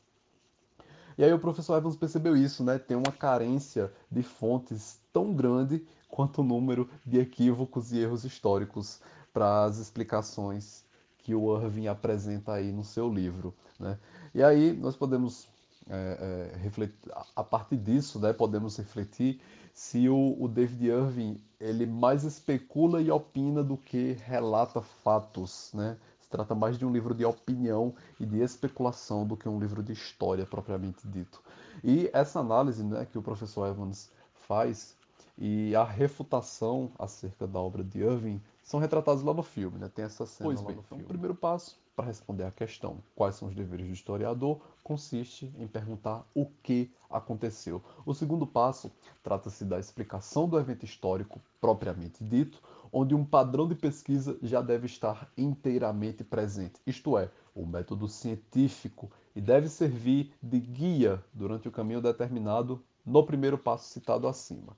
E 1.17 1.25
aí 1.25 1.33
o 1.33 1.39
professor 1.39 1.77
Evans 1.77 1.97
percebeu 1.97 2.37
isso, 2.37 2.63
né? 2.63 2.79
Tem 2.79 2.97
uma 2.97 3.11
carência 3.11 3.93
de 4.11 4.23
fontes 4.23 5.01
tão 5.13 5.35
grande 5.35 5.85
quanto 6.09 6.43
o 6.43 6.45
número 6.45 6.89
de 7.05 7.19
equívocos 7.19 7.93
e 7.93 7.99
erros 7.99 8.25
históricos 8.25 9.01
para 9.33 9.65
as 9.65 9.79
explicações 9.79 10.85
que 11.29 11.35
o 11.35 11.63
Irving 11.63 11.89
apresenta 11.89 12.55
aí 12.55 12.73
no 12.73 12.83
seu 12.83 13.13
livro, 13.13 13.55
né? 13.79 13.99
E 14.35 14.43
aí 14.43 14.73
nós 14.73 14.97
podemos 14.97 15.47
é, 15.87 16.55
é, 16.55 16.57
refletir, 16.57 17.13
a 17.37 17.45
partir 17.45 17.77
disso, 17.77 18.19
né, 18.19 18.33
podemos 18.33 18.79
refletir 18.79 19.39
se 19.75 20.09
o, 20.09 20.35
o, 20.41 20.49
David 20.49 20.87
Irving 20.87 21.39
ele 21.61 21.85
mais 21.85 22.25
especula 22.25 23.03
e 23.03 23.11
opina 23.11 23.63
do 23.63 23.77
que 23.77 24.17
relata 24.25 24.81
fatos, 24.81 25.71
né? 25.75 25.99
Se 26.19 26.31
trata 26.31 26.55
mais 26.55 26.79
de 26.79 26.87
um 26.87 26.91
livro 26.91 27.15
de 27.15 27.27
opinião 27.27 27.95
e 28.19 28.25
de 28.25 28.41
especulação 28.41 29.27
do 29.27 29.37
que 29.37 29.51
um 29.51 29.61
livro 29.61 29.83
de 29.83 29.93
história 29.93 30.47
propriamente 30.47 31.07
dito. 31.07 31.43
E 31.85 32.09
essa 32.15 32.41
análise, 32.41 32.83
né, 32.83 33.07
que 33.13 33.19
o 33.19 33.23
professor 33.23 33.67
Evans 33.67 34.11
faz 34.33 34.97
e 35.39 35.75
a 35.77 35.85
refutação 35.85 36.91
acerca 36.99 37.47
da 37.47 37.61
obra 37.61 37.85
de 37.85 38.01
Irving 38.01 38.41
são 38.63 38.81
retratados 38.81 39.23
lá 39.23 39.33
no 39.33 39.43
filme, 39.43 39.79
né? 39.79 39.89
Tem 39.89 40.05
essa 40.05 40.27
cena 40.27 40.49
pois 40.49 40.61
lá 40.61 40.67
bem, 40.67 40.77
no 40.77 40.83
então, 40.83 40.99
filme. 40.99 41.05
O 41.05 41.07
primeiro 41.07 41.35
passo 41.35 41.79
para 41.95 42.07
responder 42.07 42.45
à 42.45 42.51
questão 42.51 42.99
quais 43.15 43.37
são 43.37 43.49
os 43.49 43.55
deveres 43.55 43.87
do 43.87 43.93
historiador 43.93 44.61
consiste 44.83 45.53
em 45.59 45.67
perguntar 45.67 46.27
o 46.35 46.47
que 46.63 46.91
aconteceu. 47.09 47.83
O 48.05 48.13
segundo 48.15 48.47
passo 48.47 48.91
trata-se 49.23 49.65
da 49.65 49.79
explicação 49.79 50.49
do 50.49 50.59
evento 50.59 50.85
histórico 50.85 51.41
propriamente 51.61 52.23
dito, 52.23 52.61
onde 52.93 53.15
um 53.15 53.25
padrão 53.25 53.69
de 53.69 53.75
pesquisa 53.75 54.37
já 54.43 54.61
deve 54.61 54.87
estar 54.87 55.31
inteiramente 55.37 56.25
presente, 56.25 56.81
isto 56.87 57.17
é, 57.17 57.31
o 57.55 57.65
método 57.65 58.09
científico, 58.09 59.11
e 59.35 59.41
deve 59.41 59.69
servir 59.69 60.33
de 60.43 60.59
guia 60.59 61.23
durante 61.33 61.69
o 61.69 61.73
caminho 61.73 62.01
determinado 62.01 62.83
no 63.05 63.25
primeiro 63.25 63.57
passo 63.57 63.89
citado 63.89 64.27
acima. 64.29 64.77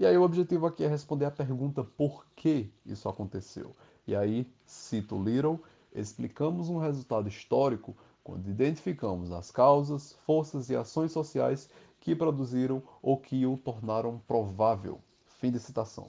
E 0.00 0.06
aí 0.06 0.16
o 0.16 0.22
objetivo 0.22 0.64
aqui 0.64 0.82
é 0.82 0.88
responder 0.88 1.26
a 1.26 1.30
pergunta 1.30 1.84
por 1.84 2.24
que 2.34 2.72
isso 2.86 3.06
aconteceu. 3.06 3.76
E 4.06 4.16
aí, 4.16 4.50
cito 4.64 5.22
Little, 5.22 5.60
explicamos 5.94 6.70
um 6.70 6.78
resultado 6.78 7.28
histórico 7.28 7.94
quando 8.24 8.48
identificamos 8.48 9.30
as 9.30 9.50
causas, 9.50 10.14
forças 10.24 10.70
e 10.70 10.74
ações 10.74 11.12
sociais 11.12 11.68
que 12.00 12.16
produziram 12.16 12.82
ou 13.02 13.18
que 13.18 13.44
o 13.44 13.58
tornaram 13.58 14.18
provável. 14.26 15.02
Fim 15.38 15.50
de 15.50 15.60
citação. 15.60 16.08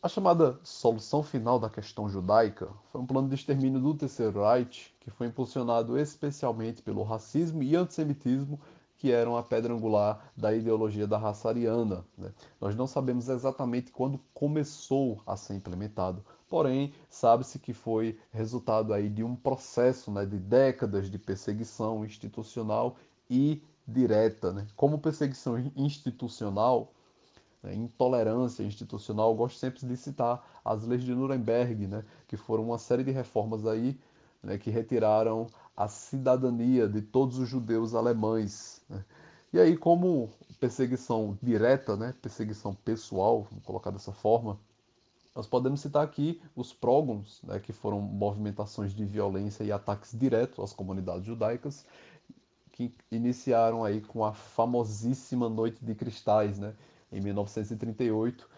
A 0.00 0.08
chamada 0.08 0.60
solução 0.62 1.24
final 1.24 1.58
da 1.58 1.68
questão 1.68 2.08
judaica 2.08 2.68
foi 2.92 3.00
um 3.00 3.06
plano 3.06 3.28
de 3.28 3.34
extermínio 3.34 3.80
do 3.80 3.92
Terceiro 3.92 4.44
Reich 4.44 4.94
que 5.00 5.10
foi 5.10 5.26
impulsionado 5.26 5.98
especialmente 5.98 6.80
pelo 6.80 7.02
racismo 7.02 7.60
e 7.60 7.74
antissemitismo 7.74 8.60
que 8.98 9.12
eram 9.12 9.36
a 9.36 9.42
pedra 9.42 9.72
angular 9.72 10.30
da 10.36 10.52
ideologia 10.52 11.06
da 11.06 11.16
raça 11.16 11.48
ariana. 11.48 12.04
Né? 12.16 12.32
Nós 12.60 12.74
não 12.74 12.86
sabemos 12.86 13.28
exatamente 13.28 13.92
quando 13.92 14.20
começou 14.34 15.22
a 15.24 15.36
ser 15.36 15.54
implementado, 15.54 16.22
porém 16.48 16.92
sabe-se 17.08 17.60
que 17.60 17.72
foi 17.72 18.18
resultado 18.32 18.92
aí 18.92 19.08
de 19.08 19.22
um 19.22 19.36
processo 19.36 20.10
né, 20.10 20.26
de 20.26 20.36
décadas 20.36 21.08
de 21.08 21.18
perseguição 21.18 22.04
institucional 22.04 22.96
e 23.30 23.62
direta. 23.86 24.52
Né? 24.52 24.66
Como 24.74 24.98
perseguição 24.98 25.70
institucional, 25.76 26.92
né, 27.62 27.74
intolerância 27.74 28.64
institucional, 28.64 29.32
gosto 29.32 29.58
sempre 29.58 29.86
de 29.86 29.96
citar 29.96 30.60
as 30.64 30.84
leis 30.84 31.04
de 31.04 31.14
Nuremberg, 31.14 31.86
né, 31.86 32.04
que 32.26 32.36
foram 32.36 32.64
uma 32.64 32.78
série 32.78 33.04
de 33.04 33.12
reformas 33.12 33.64
aí 33.64 33.96
né, 34.42 34.58
que 34.58 34.70
retiraram 34.70 35.46
a 35.78 35.86
cidadania 35.86 36.88
de 36.88 37.00
todos 37.00 37.38
os 37.38 37.48
judeus 37.48 37.94
alemães. 37.94 38.82
Né? 38.90 39.04
E 39.52 39.60
aí, 39.60 39.76
como 39.76 40.28
perseguição 40.58 41.38
direta, 41.40 41.96
né, 41.96 42.12
perseguição 42.20 42.74
pessoal, 42.74 43.46
vamos 43.48 43.64
colocar 43.64 43.92
dessa 43.92 44.10
forma, 44.12 44.58
nós 45.36 45.46
podemos 45.46 45.80
citar 45.80 46.02
aqui 46.02 46.42
os 46.56 46.72
prógons, 46.72 47.40
né, 47.44 47.60
que 47.60 47.72
foram 47.72 48.00
movimentações 48.00 48.92
de 48.92 49.04
violência 49.04 49.62
e 49.62 49.70
ataques 49.70 50.18
diretos 50.18 50.58
às 50.58 50.72
comunidades 50.72 51.24
judaicas, 51.24 51.86
que 52.72 52.92
iniciaram 53.08 53.84
aí 53.84 54.00
com 54.00 54.24
a 54.24 54.32
famosíssima 54.32 55.48
Noite 55.48 55.84
de 55.84 55.94
Cristais, 55.94 56.58
né, 56.58 56.74
em 57.12 57.20
1938, 57.20 58.50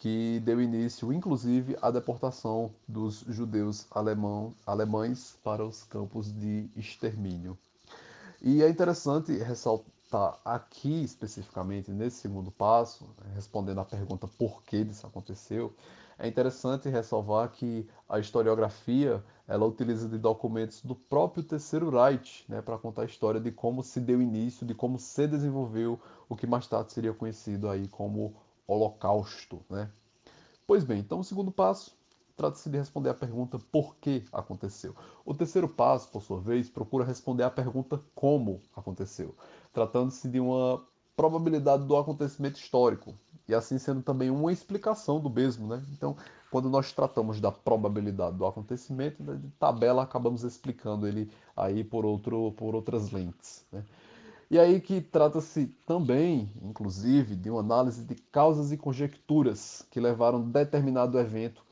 que 0.00 0.40
deu 0.44 0.60
início, 0.60 1.12
inclusive, 1.12 1.76
à 1.82 1.90
deportação 1.90 2.70
dos 2.86 3.24
judeus 3.28 3.86
alemão, 3.90 4.54
alemães 4.66 5.36
para 5.42 5.64
os 5.64 5.82
campos 5.84 6.32
de 6.32 6.68
extermínio. 6.76 7.58
E 8.40 8.62
é 8.62 8.68
interessante 8.68 9.36
ressaltar 9.36 10.38
aqui, 10.44 11.02
especificamente, 11.02 11.90
nesse 11.90 12.18
segundo 12.18 12.50
passo, 12.50 13.08
respondendo 13.34 13.80
à 13.80 13.84
pergunta 13.84 14.28
por 14.38 14.62
que 14.62 14.76
isso 14.76 15.06
aconteceu, 15.06 15.74
é 16.18 16.26
interessante 16.26 16.88
ressalvar 16.88 17.50
que 17.50 17.88
a 18.08 18.18
historiografia 18.18 19.22
ela 19.46 19.64
utiliza 19.64 20.08
de 20.08 20.18
documentos 20.18 20.82
do 20.82 20.94
próprio 20.94 21.42
Terceiro 21.42 21.90
Reich 21.90 22.44
né, 22.48 22.60
para 22.60 22.76
contar 22.76 23.02
a 23.02 23.06
história 23.06 23.40
de 23.40 23.50
como 23.50 23.82
se 23.82 24.00
deu 24.00 24.20
início, 24.20 24.66
de 24.66 24.74
como 24.74 24.98
se 24.98 25.26
desenvolveu 25.26 25.98
o 26.28 26.36
que 26.36 26.46
mais 26.46 26.66
tarde 26.66 26.92
seria 26.92 27.12
conhecido 27.12 27.68
aí 27.68 27.88
como 27.88 28.34
Holocausto. 28.68 29.60
Né? 29.68 29.90
Pois 30.66 30.84
bem, 30.84 31.00
então 31.00 31.18
o 31.18 31.24
segundo 31.24 31.50
passo 31.50 31.98
trata-se 32.36 32.70
de 32.70 32.78
responder 32.78 33.10
à 33.10 33.14
pergunta 33.14 33.58
por 33.58 33.96
que 33.96 34.24
aconteceu. 34.32 34.94
O 35.24 35.34
terceiro 35.34 35.68
passo, 35.68 36.08
por 36.08 36.22
sua 36.22 36.40
vez, 36.40 36.70
procura 36.70 37.04
responder 37.04 37.42
à 37.42 37.50
pergunta 37.50 38.00
como 38.14 38.60
aconteceu, 38.76 39.34
tratando-se 39.72 40.28
de 40.28 40.38
uma 40.38 40.80
probabilidade 41.16 41.84
do 41.84 41.96
acontecimento 41.96 42.60
histórico 42.60 43.12
e 43.48 43.52
assim 43.52 43.76
sendo 43.76 44.02
também 44.02 44.30
uma 44.30 44.52
explicação 44.52 45.18
do 45.18 45.28
mesmo, 45.28 45.66
né? 45.66 45.82
Então, 45.90 46.16
quando 46.48 46.70
nós 46.70 46.92
tratamos 46.92 47.40
da 47.40 47.50
probabilidade 47.50 48.36
do 48.36 48.46
acontecimento, 48.46 49.20
né, 49.22 49.34
de 49.34 49.50
tabela 49.58 50.04
acabamos 50.04 50.44
explicando 50.44 51.08
ele 51.08 51.28
aí 51.56 51.82
por 51.82 52.06
outro 52.06 52.52
por 52.52 52.74
outras 52.74 53.10
lentes, 53.10 53.66
né? 53.72 53.84
E 54.50 54.58
aí 54.58 54.80
que 54.80 55.02
trata-se 55.02 55.66
também, 55.84 56.50
inclusive, 56.62 57.36
de 57.36 57.50
uma 57.50 57.60
análise 57.60 58.02
de 58.02 58.14
causas 58.14 58.72
e 58.72 58.78
conjecturas 58.78 59.86
que 59.90 60.00
levaram 60.00 60.40
determinado 60.40 61.18
evento 61.18 61.62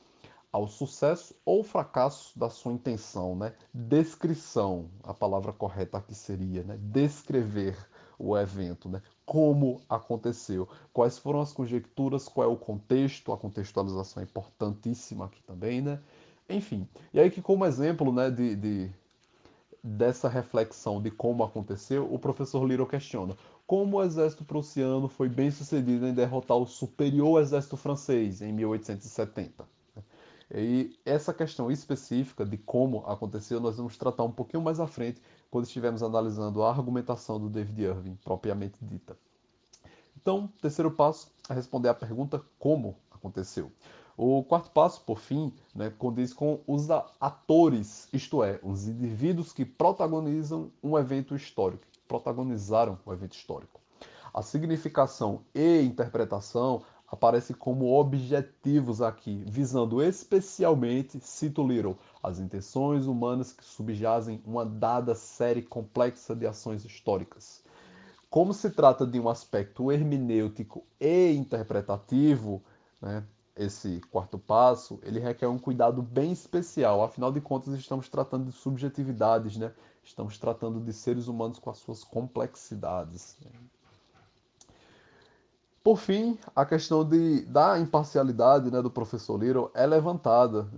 ao 0.53 0.69
sucesso 0.69 1.35
ou 1.45 1.65
fracasso 1.65 2.39
da 2.39 2.51
sua 2.51 2.73
intenção, 2.73 3.35
né? 3.35 3.55
Descrição, 3.73 4.91
a 5.03 5.15
palavra 5.15 5.53
correta 5.53 5.97
aqui 5.97 6.15
seria, 6.15 6.63
né? 6.65 6.79
Descrever 6.81 7.77
o 8.19 8.37
evento, 8.37 8.89
né? 8.91 9.01
Como 9.25 9.81
aconteceu, 9.89 10.69
quais 10.93 11.19
foram 11.19 11.41
as 11.41 11.53
conjecturas, 11.53 12.29
qual 12.29 12.49
é 12.49 12.53
o 12.53 12.57
contexto, 12.57 13.33
a 13.33 13.39
contextualização 13.39 14.23
é 14.23 14.25
importantíssima 14.25 15.27
aqui 15.27 15.43
também, 15.43 15.81
né? 15.81 15.99
Enfim, 16.49 16.87
e 17.13 17.19
aí 17.19 17.31
que 17.31 17.43
como 17.43 17.65
exemplo, 17.65 18.13
né, 18.13 18.31
de, 18.31 18.55
de 18.55 18.91
dessa 19.87 20.29
reflexão 20.29 21.01
de 21.01 21.11
como 21.11 21.45
aconteceu, 21.45 22.13
o 22.13 22.19
professor 22.19 22.67
Little 22.67 22.87
questiona 22.87 23.37
como 23.67 23.97
o 23.97 24.03
exército 24.03 24.45
prussiano 24.45 25.09
foi 25.09 25.29
bem 25.29 25.51
sucedido 25.51 26.07
em 26.07 26.15
derrotar 26.15 26.57
o 26.57 26.67
superior 26.67 27.41
exército 27.41 27.77
francês 27.77 28.41
em 28.41 28.53
1870. 28.53 29.65
E 30.55 30.97
essa 31.05 31.35
questão 31.35 31.71
específica 31.71 32.47
de 32.47 32.57
como 32.57 33.05
aconteceu, 33.07 33.59
nós 33.59 33.77
vamos 33.77 33.97
tratar 33.97 34.23
um 34.23 34.31
pouquinho 34.31 34.63
mais 34.63 34.79
à 34.79 34.87
frente, 34.87 35.21
quando 35.51 35.65
estivermos 35.65 36.05
analisando 36.05 36.63
a 36.63 36.71
argumentação 36.71 37.41
do 37.41 37.49
David 37.49 37.83
Irving, 37.83 38.17
propriamente 38.23 38.79
dita. 38.81 39.17
Então, 40.17 40.49
terceiro 40.63 40.91
passo 40.91 41.29
é 41.49 41.55
responder 41.55 41.89
à 41.89 41.95
pergunta 41.95 42.41
como 42.61 42.97
aconteceu. 43.11 43.73
O 44.17 44.43
quarto 44.43 44.71
passo, 44.71 45.03
por 45.03 45.19
fim, 45.19 45.53
né, 45.75 45.91
condiz 45.91 46.33
com 46.33 46.61
os 46.67 46.89
atores, 47.21 48.09
isto 48.13 48.43
é, 48.43 48.59
os 48.63 48.89
indivíduos 48.89 49.53
que 49.53 49.65
protagonizam 49.65 50.73
um 50.83 50.97
evento 50.97 51.37
histórico, 51.37 51.85
protagonizaram 52.09 52.99
o 53.05 53.11
um 53.11 53.13
evento 53.13 53.35
histórico. 53.35 53.79
A 54.33 54.41
significação 54.41 55.43
e 55.55 55.83
interpretação 55.83 56.83
aparecem 57.07 57.55
como 57.55 57.93
objetivos 57.93 59.03
aqui, 59.03 59.45
visando 59.47 60.03
especialmente, 60.03 61.21
cito 61.21 61.67
Little, 61.67 61.99
as 62.23 62.39
intenções 62.39 63.07
humanas 63.07 63.53
que 63.53 63.65
subjazem 63.65 64.43
uma 64.47 64.65
dada 64.65 65.15
série 65.15 65.63
complexa 65.63 66.35
de 66.35 66.47
ações 66.47 66.85
históricas. 66.85 67.63
Como 68.31 68.53
se 68.53 68.71
trata 68.71 69.07
de 69.07 69.21
um 69.21 69.29
aspecto 69.29 69.93
hermenêutico 69.93 70.85
e 71.01 71.33
interpretativo, 71.33 72.63
né, 73.01 73.23
esse 73.57 74.01
quarto 74.11 74.39
passo, 74.39 74.99
ele 75.03 75.19
requer 75.19 75.49
um 75.49 75.59
cuidado 75.59 76.03
bem 76.03 76.31
especial. 76.31 77.03
Afinal 77.03 77.33
de 77.33 77.41
contas, 77.41 77.75
estamos 77.75 78.09
tratando 78.09 78.45
de 78.47 78.53
subjetividades, 78.53 79.57
né? 79.57 79.73
Estamos 80.05 80.39
tratando 80.39 80.79
de 80.79 80.93
seres 80.93 81.27
humanos 81.27 81.59
com 81.59 81.71
as 81.71 81.79
suas 81.79 82.05
complexidades. 82.05 83.37
Por 85.83 85.99
fim, 85.99 86.39
a 86.55 86.65
questão 86.67 87.05
de, 87.05 87.43
da 87.47 87.79
imparcialidade 87.79 88.71
né, 88.71 88.83
do 88.83 88.91
professor 88.91 89.41
Little 89.41 89.71
é 89.73 89.87
levantada. 89.87 90.69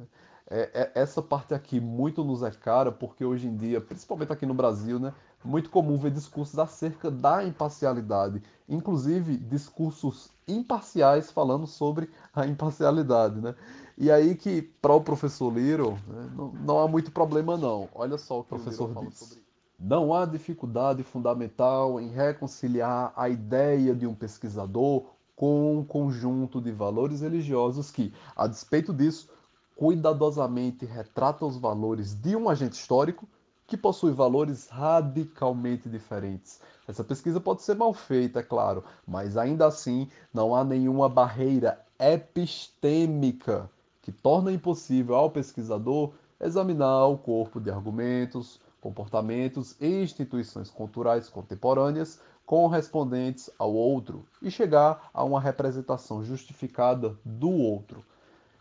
É, 0.51 0.71
é, 0.73 0.93
essa 0.95 1.21
parte 1.21 1.53
aqui 1.53 1.81
muito 1.81 2.25
nos 2.25 2.43
é 2.43 2.51
cara, 2.51 2.91
porque 2.93 3.25
hoje 3.25 3.47
em 3.47 3.57
dia, 3.57 3.81
principalmente 3.81 4.33
aqui 4.33 4.47
no 4.47 4.55
Brasil, 4.55 4.99
né, 4.99 5.13
muito 5.45 5.69
comum 5.69 5.99
ver 5.99 6.11
discursos 6.11 6.59
acerca 6.59 7.11
da 7.11 7.45
imparcialidade, 7.45 8.43
inclusive 8.69 9.37
discursos 9.37 10.31
imparciais 10.49 11.31
falando 11.31 11.67
sobre 11.67 12.11
a 12.35 12.47
imparcialidade, 12.47 13.41
né? 13.41 13.55
E 13.97 14.11
aí 14.11 14.35
que 14.35 14.63
para 14.63 14.95
o 14.95 15.01
professor 15.01 15.53
Little 15.53 15.99
né, 16.07 16.31
não, 16.37 16.53
não, 16.53 16.79
há 16.79 16.89
muito 16.89 17.11
problema 17.11 17.57
não. 17.57 17.89
Olha 17.95 18.17
só 18.17 18.41
o 18.41 18.45
que 18.45 18.55
o 18.55 18.59
professor 18.59 18.93
fala 18.93 19.11
sobre 19.11 19.49
não 19.79 20.13
há 20.13 20.27
dificuldade 20.27 21.05
fundamental 21.05 22.01
em 22.01 22.09
reconciliar 22.09 23.13
a 23.15 23.29
ideia 23.29 23.95
de 23.95 24.07
um 24.07 24.15
pesquisador 24.15 25.05
com 25.37 25.79
um 25.79 25.85
conjunto 25.85 26.61
de 26.61 26.73
valores 26.73 27.21
religiosos 27.21 27.89
que, 27.91 28.13
a 28.35 28.49
despeito 28.49 28.93
disso, 28.93 29.29
cuidadosamente 29.77 30.85
retrata 30.85 31.47
os 31.47 31.57
valores 31.57 32.13
de 32.13 32.35
um 32.35 32.49
agente 32.49 32.75
histórico 32.75 33.29
que 33.69 33.77
possui 33.77 34.11
valores 34.11 34.69
radicalmente 34.69 35.89
diferentes. 35.89 36.61
Essa 36.89 37.05
pesquisa 37.05 37.39
pode 37.39 37.61
ser 37.61 37.77
mal 37.77 37.93
feita, 37.93 38.41
é 38.41 38.43
claro, 38.43 38.83
mas 39.07 39.37
ainda 39.37 39.67
assim 39.67 40.09
não 40.33 40.55
há 40.55 40.65
nenhuma 40.65 41.07
barreira 41.07 41.85
epistêmica 42.01 43.71
que 44.01 44.11
torna 44.11 44.51
impossível 44.51 45.15
ao 45.15 45.31
pesquisador 45.31 46.15
examinar 46.41 47.07
o 47.09 47.19
corpo 47.19 47.61
de 47.61 47.71
argumentos, 47.71 48.59
comportamentos 48.81 49.77
e 49.79 50.03
instituições 50.03 50.71
culturais 50.71 51.29
contemporâneas 51.29 52.23
correspondentes 52.47 53.51
ao 53.59 53.75
outro 53.75 54.25
e 54.41 54.51
chegar 54.51 55.11
a 55.13 55.23
uma 55.23 55.39
representação 55.39 56.25
justificada 56.25 57.19
do 57.23 57.51
outro. 57.51 58.03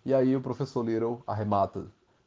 E 0.06 0.14
aí 0.14 0.36
o 0.36 0.42
professor 0.42 0.84
Little 0.84 1.24
arremata: 1.26 1.86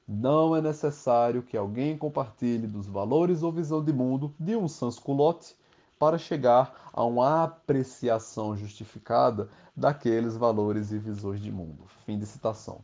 não 0.08 0.56
é 0.56 0.62
necessário 0.62 1.42
que 1.42 1.58
alguém 1.58 1.98
compartilhe 1.98 2.66
dos 2.66 2.86
valores 2.86 3.42
ou 3.42 3.52
visão 3.52 3.84
de 3.84 3.92
mundo 3.92 4.34
de 4.40 4.56
um 4.56 4.66
sans-culotte 4.66 5.59
para 6.00 6.16
chegar 6.16 6.90
a 6.94 7.04
uma 7.04 7.44
apreciação 7.44 8.56
justificada 8.56 9.50
daqueles 9.76 10.34
valores 10.34 10.92
e 10.92 10.98
visões 10.98 11.40
de 11.40 11.52
mundo. 11.52 11.84
Fim 12.06 12.18
de 12.18 12.24
citação. 12.24 12.80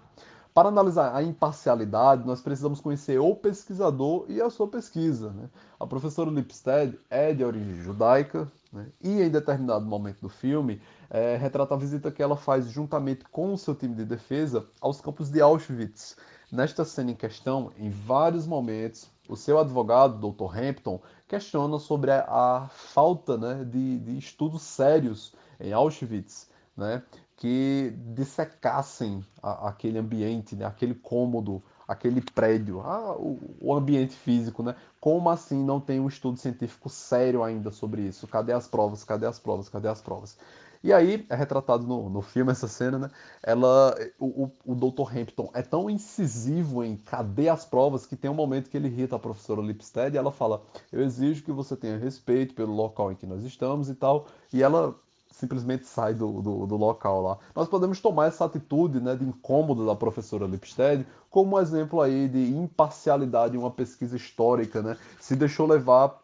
Para 0.53 0.69
analisar 0.69 1.15
a 1.15 1.23
imparcialidade, 1.23 2.27
nós 2.27 2.43
precisamos 2.43 2.79
conhecer 2.79 3.19
o 3.19 3.35
pesquisador 3.35 4.27
e 4.29 4.41
a 4.41 4.51
sua 4.51 4.69
pesquisa. 4.69 5.31
Né? 5.31 5.49
A 5.81 5.87
professora 5.87 6.31
Lipstead 6.31 6.99
é 7.09 7.33
de 7.33 7.43
origem 7.43 7.83
judaica 7.83 8.53
né? 8.71 8.87
e, 9.03 9.23
em 9.23 9.31
determinado 9.31 9.87
momento 9.87 10.21
do 10.21 10.29
filme, 10.29 10.81
é, 11.09 11.37
retrata 11.37 11.75
a 11.75 11.79
visita 11.79 12.11
que 12.11 12.23
ela 12.23 12.37
faz 12.37 12.69
juntamente 12.69 13.25
com 13.33 13.53
o 13.53 13.59
seu 13.59 13.75
time 13.75 13.95
de 13.95 14.05
defesa 14.05 14.67
aos 14.79 15.01
campos 15.01 15.31
de 15.31 15.41
Auschwitz. 15.41 16.17
Nesta 16.53 16.85
cena 16.85 17.13
em 17.13 17.15
questão, 17.15 17.73
em 17.79 17.89
vários 17.89 18.47
momentos, 18.47 19.11
o 19.29 19.37
seu 19.37 19.59
advogado, 19.59 20.31
Dr. 20.31 20.59
Hampton, 20.59 21.01
questiona 21.27 21.79
sobre 21.79 22.11
a, 22.11 22.25
a 22.29 22.69
falta 22.69 23.37
né, 23.37 23.65
de, 23.65 23.99
de 23.99 24.19
estudos 24.19 24.63
sérios 24.63 25.35
em 25.61 25.73
Auschwitz. 25.73 26.49
Né? 26.77 27.03
que 27.37 27.93
dissecassem 28.15 29.25
a, 29.43 29.69
aquele 29.69 29.99
ambiente, 29.99 30.57
né, 30.57 30.65
aquele 30.65 30.95
cômodo, 30.95 31.63
aquele 31.87 32.21
prédio, 32.21 32.81
ah, 32.81 33.15
o, 33.15 33.39
o, 33.61 33.75
ambiente 33.75 34.15
físico, 34.15 34.63
né? 34.63 34.75
Como 34.99 35.29
assim 35.29 35.63
não 35.63 35.79
tem 35.79 36.01
um 36.01 36.09
estudo 36.09 36.39
científico 36.39 36.89
sério 36.89 37.45
ainda 37.45 37.71
sobre 37.71 38.03
isso? 38.03 38.27
Cadê 38.27 38.53
as 38.53 38.67
provas? 38.67 39.05
Cadê 39.05 39.27
as 39.27 39.39
provas? 39.39 39.69
Cadê 39.69 39.87
as 39.87 40.01
provas? 40.01 40.39
E 40.83 40.93
aí 40.93 41.27
é 41.29 41.35
retratado 41.35 41.87
no, 41.87 42.09
no 42.09 42.23
filme 42.23 42.53
essa 42.53 42.69
cena, 42.69 42.99
né? 42.99 43.11
Ela, 43.43 43.95
o, 44.19 44.45
o, 44.45 44.73
o 44.73 44.75
Dr. 44.75 45.17
Hampton 45.17 45.51
é 45.55 45.63
tão 45.63 45.91
incisivo 45.91 46.83
em 46.85 46.97
cadê 46.97 47.49
as 47.49 47.65
provas 47.65 48.07
que 48.07 48.17
tem 48.17 48.31
um 48.31 48.35
momento 48.35 48.71
que 48.71 48.77
ele 48.77 48.89
irrita 48.89 49.17
a 49.17 49.19
professora 49.19 49.61
Lipstead 49.61 50.15
e 50.15 50.19
ela 50.19 50.33
fala: 50.33 50.63
Eu 50.93 51.03
exijo 51.03 51.43
que 51.43 51.53
você 51.53 51.77
tenha 51.77 51.97
respeito 51.97 52.55
pelo 52.55 52.75
local 52.75 53.13
em 53.13 53.17
que 53.17 53.27
nós 53.27 53.45
estamos 53.45 53.89
e 53.89 53.95
tal. 53.95 54.27
E 54.53 54.63
ela 54.63 54.95
simplesmente 55.37 55.87
sai 55.87 56.15
do, 56.15 56.41
do, 56.41 56.67
do, 56.67 56.77
local 56.77 57.21
lá. 57.21 57.39
Nós 57.55 57.69
podemos 57.69 58.01
tomar 58.01 58.27
essa 58.27 58.47
atitude 58.47 59.01
né, 59.01 59.15
de 59.15 59.25
incômodo 59.25 59.85
da 59.85 59.95
professora 59.95 60.47
Lipstead 60.47 61.07
como 61.29 61.57
um 61.57 61.61
exemplo 61.61 62.01
aí 62.01 62.27
de 62.27 62.57
imparcialidade 62.57 63.55
em 63.55 63.59
uma 63.59 63.71
pesquisa 63.71 64.17
histórica, 64.17 64.81
né? 64.81 64.97
Se 65.21 65.37
deixou 65.37 65.67
levar 65.67 66.23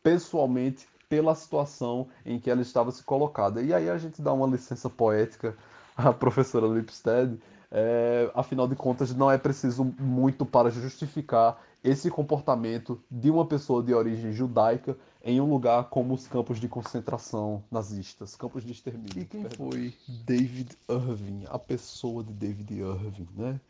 pessoalmente 0.00 0.86
pela 1.08 1.34
situação 1.34 2.08
em 2.24 2.38
que 2.38 2.50
ela 2.50 2.62
estava 2.62 2.90
se 2.90 3.02
colocada. 3.02 3.62
E 3.62 3.72
aí 3.72 3.88
a 3.88 3.98
gente 3.98 4.20
dá 4.20 4.32
uma 4.32 4.46
licença 4.46 4.90
poética 4.90 5.56
à 5.96 6.12
professora 6.12 6.66
Lipstead. 6.66 7.38
É, 7.70 8.30
afinal 8.34 8.68
de 8.68 8.76
contas, 8.76 9.14
não 9.14 9.30
é 9.30 9.36
preciso 9.36 9.84
muito 9.98 10.46
para 10.46 10.70
justificar 10.70 11.60
esse 11.82 12.10
comportamento 12.10 13.00
de 13.10 13.30
uma 13.30 13.44
pessoa 13.44 13.82
de 13.82 13.92
origem 13.92 14.32
judaica 14.32 14.96
em 15.22 15.40
um 15.40 15.50
lugar 15.50 15.84
como 15.84 16.14
os 16.14 16.26
campos 16.26 16.60
de 16.60 16.68
concentração 16.68 17.62
nazistas, 17.70 18.36
campos 18.36 18.64
de 18.64 18.72
extermínio. 18.72 19.22
E 19.22 19.24
quem 19.24 19.48
foi 19.50 19.94
David 20.24 20.76
Irving, 20.88 21.44
a 21.48 21.58
pessoa 21.58 22.22
de 22.22 22.32
David 22.32 22.72
Irving, 22.72 23.28
né? 23.36 23.60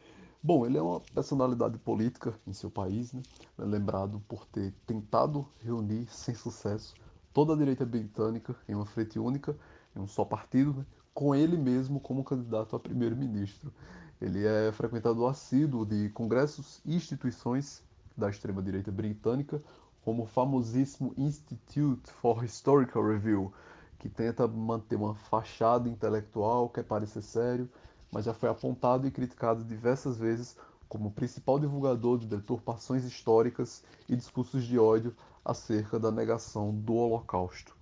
Bom, 0.43 0.65
ele 0.65 0.79
é 0.79 0.83
uma 0.83 1.01
personalidade 1.01 1.79
política 1.79 2.35
em 2.47 2.53
seu 2.53 2.71
país, 2.71 3.13
né? 3.13 3.23
É 3.59 3.65
lembrado 3.65 4.23
por 4.29 4.47
ter 4.47 4.73
tentado 4.87 5.47
reunir 5.65 6.07
sem 6.11 6.35
sucesso 6.35 6.95
toda 7.37 7.53
a 7.53 7.57
direita 7.57 7.85
britânica 7.85 8.57
em 8.67 8.75
uma 8.75 8.87
frente 8.87 9.19
única, 9.19 9.55
em 9.95 10.01
um 10.01 10.07
só 10.07 10.25
partido, 10.25 10.73
né? 10.73 10.87
com 11.13 11.35
ele 11.35 11.59
mesmo 11.59 12.01
como 12.01 12.25
candidato 12.25 12.75
a 12.75 12.81
primeiro-ministro. 12.81 13.71
Ele 14.19 14.47
é 14.47 14.73
frequentador 14.73 15.31
assíduo 15.31 15.85
de 15.85 16.09
congressos 16.15 16.81
e 16.83 16.97
instituições 16.97 17.83
da 18.17 18.31
extrema-direita 18.31 18.91
britânica, 18.91 19.63
como 20.03 20.23
o 20.23 20.27
famosíssimo 20.27 21.13
Institute 21.15 22.11
for 22.11 22.43
Historical 22.43 23.07
Review, 23.07 23.53
que 23.99 24.09
tenta 24.09 24.49
manter 24.49 24.97
uma 24.97 25.15
fachada 25.15 25.91
intelectual, 25.91 26.71
quer 26.71 26.85
parecer 26.85 27.21
sério, 27.21 27.69
mas 28.11 28.25
já 28.25 28.33
foi 28.33 28.49
apontado 28.49 29.07
e 29.07 29.11
criticado 29.11 29.63
diversas 29.63 30.17
vezes 30.17 30.57
como 30.89 31.11
principal 31.11 31.59
divulgador 31.59 32.17
de 32.17 32.27
deturpações 32.27 33.05
históricas 33.05 33.85
e 34.09 34.17
discursos 34.17 34.65
de 34.65 34.79
ódio 34.79 35.15
acerca 35.47 35.99
da 35.99 36.11
negação 36.11 36.75
do 36.75 36.95
Holocausto. 36.95 37.75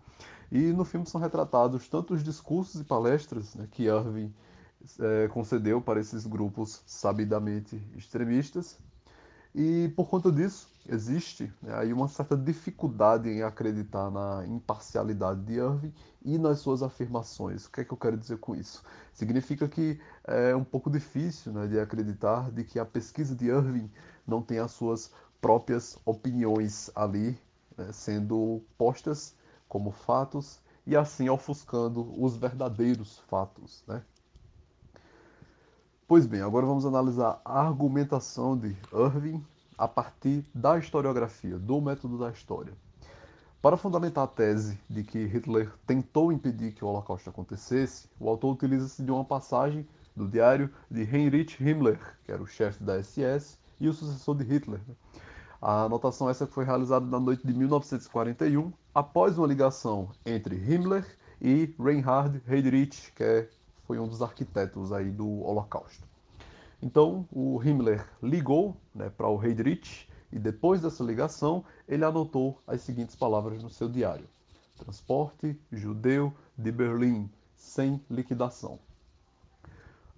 E 0.53 0.73
no 0.73 0.85
filme 0.85 1.07
são 1.07 1.21
retratados 1.21 1.89
tanto 1.89 2.15
os 2.15 2.23
discursos 2.23 2.81
e 2.81 2.85
palestras 2.85 3.55
né, 3.55 3.67
que 3.71 3.85
Irving 3.85 4.33
é, 5.01 5.29
concedeu 5.29 5.81
para 5.81 5.99
esses 5.99 6.27
grupos 6.27 6.83
sabidamente 6.87 7.83
extremistas, 7.97 8.79
e 9.55 9.89
por 9.95 10.09
conta 10.09 10.33
disso, 10.33 10.69
existe 10.89 11.53
né, 11.63 11.77
aí 11.77 11.93
uma 11.93 12.09
certa 12.09 12.37
dificuldade 12.37 13.29
em 13.29 13.43
acreditar 13.43 14.11
na 14.11 14.45
imparcialidade 14.49 15.43
de 15.43 15.55
Irving 15.55 15.95
e 16.25 16.37
nas 16.37 16.59
suas 16.59 16.83
afirmações. 16.83 17.67
O 17.67 17.71
que 17.71 17.83
é 17.83 17.85
que 17.85 17.93
eu 17.93 17.97
quero 17.97 18.17
dizer 18.17 18.39
com 18.39 18.57
isso? 18.57 18.83
Significa 19.13 19.69
que 19.69 20.01
é 20.25 20.57
um 20.57 20.65
pouco 20.65 20.91
difícil 20.91 21.53
né, 21.53 21.69
de 21.69 21.79
acreditar 21.79 22.51
de 22.51 22.65
que 22.65 22.81
a 22.81 22.85
pesquisa 22.85 23.33
de 23.33 23.47
Irving 23.47 23.89
não 24.27 24.43
tem 24.43 24.59
as 24.59 24.73
suas 24.73 25.13
próprias 25.41 25.97
opiniões 26.05 26.91
ali 26.93 27.39
né, 27.77 27.93
sendo 27.93 28.63
postas 28.77 29.35
como 29.69 29.91
fatos 29.91 30.61
e 30.87 30.97
assim 30.97 31.29
ofuscando 31.29 32.15
os 32.23 32.37
verdadeiros 32.37 33.19
fatos. 33.29 33.83
Né? 33.87 34.03
Pois 36.07 36.27
bem, 36.27 36.43
agora 36.43 36.67
vamos 36.67 36.85
analisar 36.85 37.41
a 37.45 37.61
argumentação 37.61 38.57
de 38.57 38.77
Irving 38.93 39.45
a 39.77 39.89
partir 39.89 40.45
da 40.55 40.79
historiografia, 40.79 41.59
do 41.59 41.81
método 41.81 42.19
da 42.19 42.31
história. 42.31 42.73
Para 43.61 43.79
fundamentar 43.79 44.25
a 44.25 44.29
tese 44.29 44.79
de 44.91 45.03
que 45.03 45.25
Hitler 45.25 45.73
tentou 45.87 46.31
impedir 46.31 46.73
que 46.73 46.85
o 46.85 46.89
Holocausto 46.89 47.31
acontecesse, 47.31 48.07
o 48.21 48.29
autor 48.29 48.53
utiliza-se 48.53 49.03
de 49.03 49.11
uma 49.11 49.25
passagem 49.25 49.89
do 50.15 50.29
diário 50.29 50.71
de 50.91 51.03
Heinrich 51.03 51.57
Himmler, 51.63 51.99
que 52.25 52.31
era 52.31 52.43
o 52.43 52.47
chefe 52.47 52.85
da 52.85 53.03
SS 53.03 53.59
e 53.81 53.89
o 53.89 53.93
sucessor 53.95 54.37
de 54.37 54.45
Hitler. 54.45 54.81
Né? 54.87 54.95
A 55.67 55.85
anotação 55.85 56.29
essa 56.29 56.47
foi 56.47 56.63
realizada 56.63 57.07
na 57.07 57.19
noite 57.19 57.47
de 57.47 57.55
1941, 57.55 58.71
após 58.95 59.39
uma 59.39 59.47
ligação 59.47 60.11
entre 60.27 60.57
Himmler 60.57 61.07
e 61.41 61.75
Reinhard 61.79 62.43
Heydrich, 62.47 63.11
que 63.13 63.25
é, 63.25 63.49
foi 63.87 63.99
um 63.99 64.07
dos 64.07 64.21
arquitetos 64.21 64.93
aí 64.93 65.11
do 65.11 65.43
Holocausto. 65.43 66.07
Então, 66.83 67.27
o 67.33 67.59
Himmler 67.65 68.07
ligou 68.23 68.77
né, 68.95 69.09
para 69.09 69.27
o 69.27 69.43
Heydrich 69.43 70.07
e 70.31 70.39
depois 70.39 70.83
dessa 70.83 71.03
ligação, 71.03 71.65
ele 71.89 72.05
anotou 72.05 72.61
as 72.67 72.83
seguintes 72.83 73.17
palavras 73.17 73.63
no 73.63 73.71
seu 73.71 73.89
diário: 73.89 74.27
Transporte 74.77 75.59
judeu 75.73 76.31
de 76.59 76.71
Berlim, 76.71 77.31
sem 77.57 77.99
liquidação. 78.11 78.79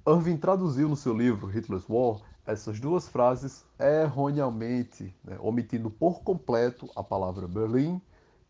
Irving 0.04 0.38
traduziu 0.38 0.88
no 0.88 0.96
seu 0.96 1.16
livro 1.16 1.56
Hitler's 1.56 1.88
War 1.88 2.20
essas 2.46 2.78
duas 2.78 3.08
frases 3.08 3.64
erroneamente, 3.78 5.14
né, 5.24 5.36
omitindo 5.40 5.90
por 5.90 6.22
completo 6.22 6.88
a 6.94 7.02
palavra 7.02 7.48
Berlim 7.48 8.00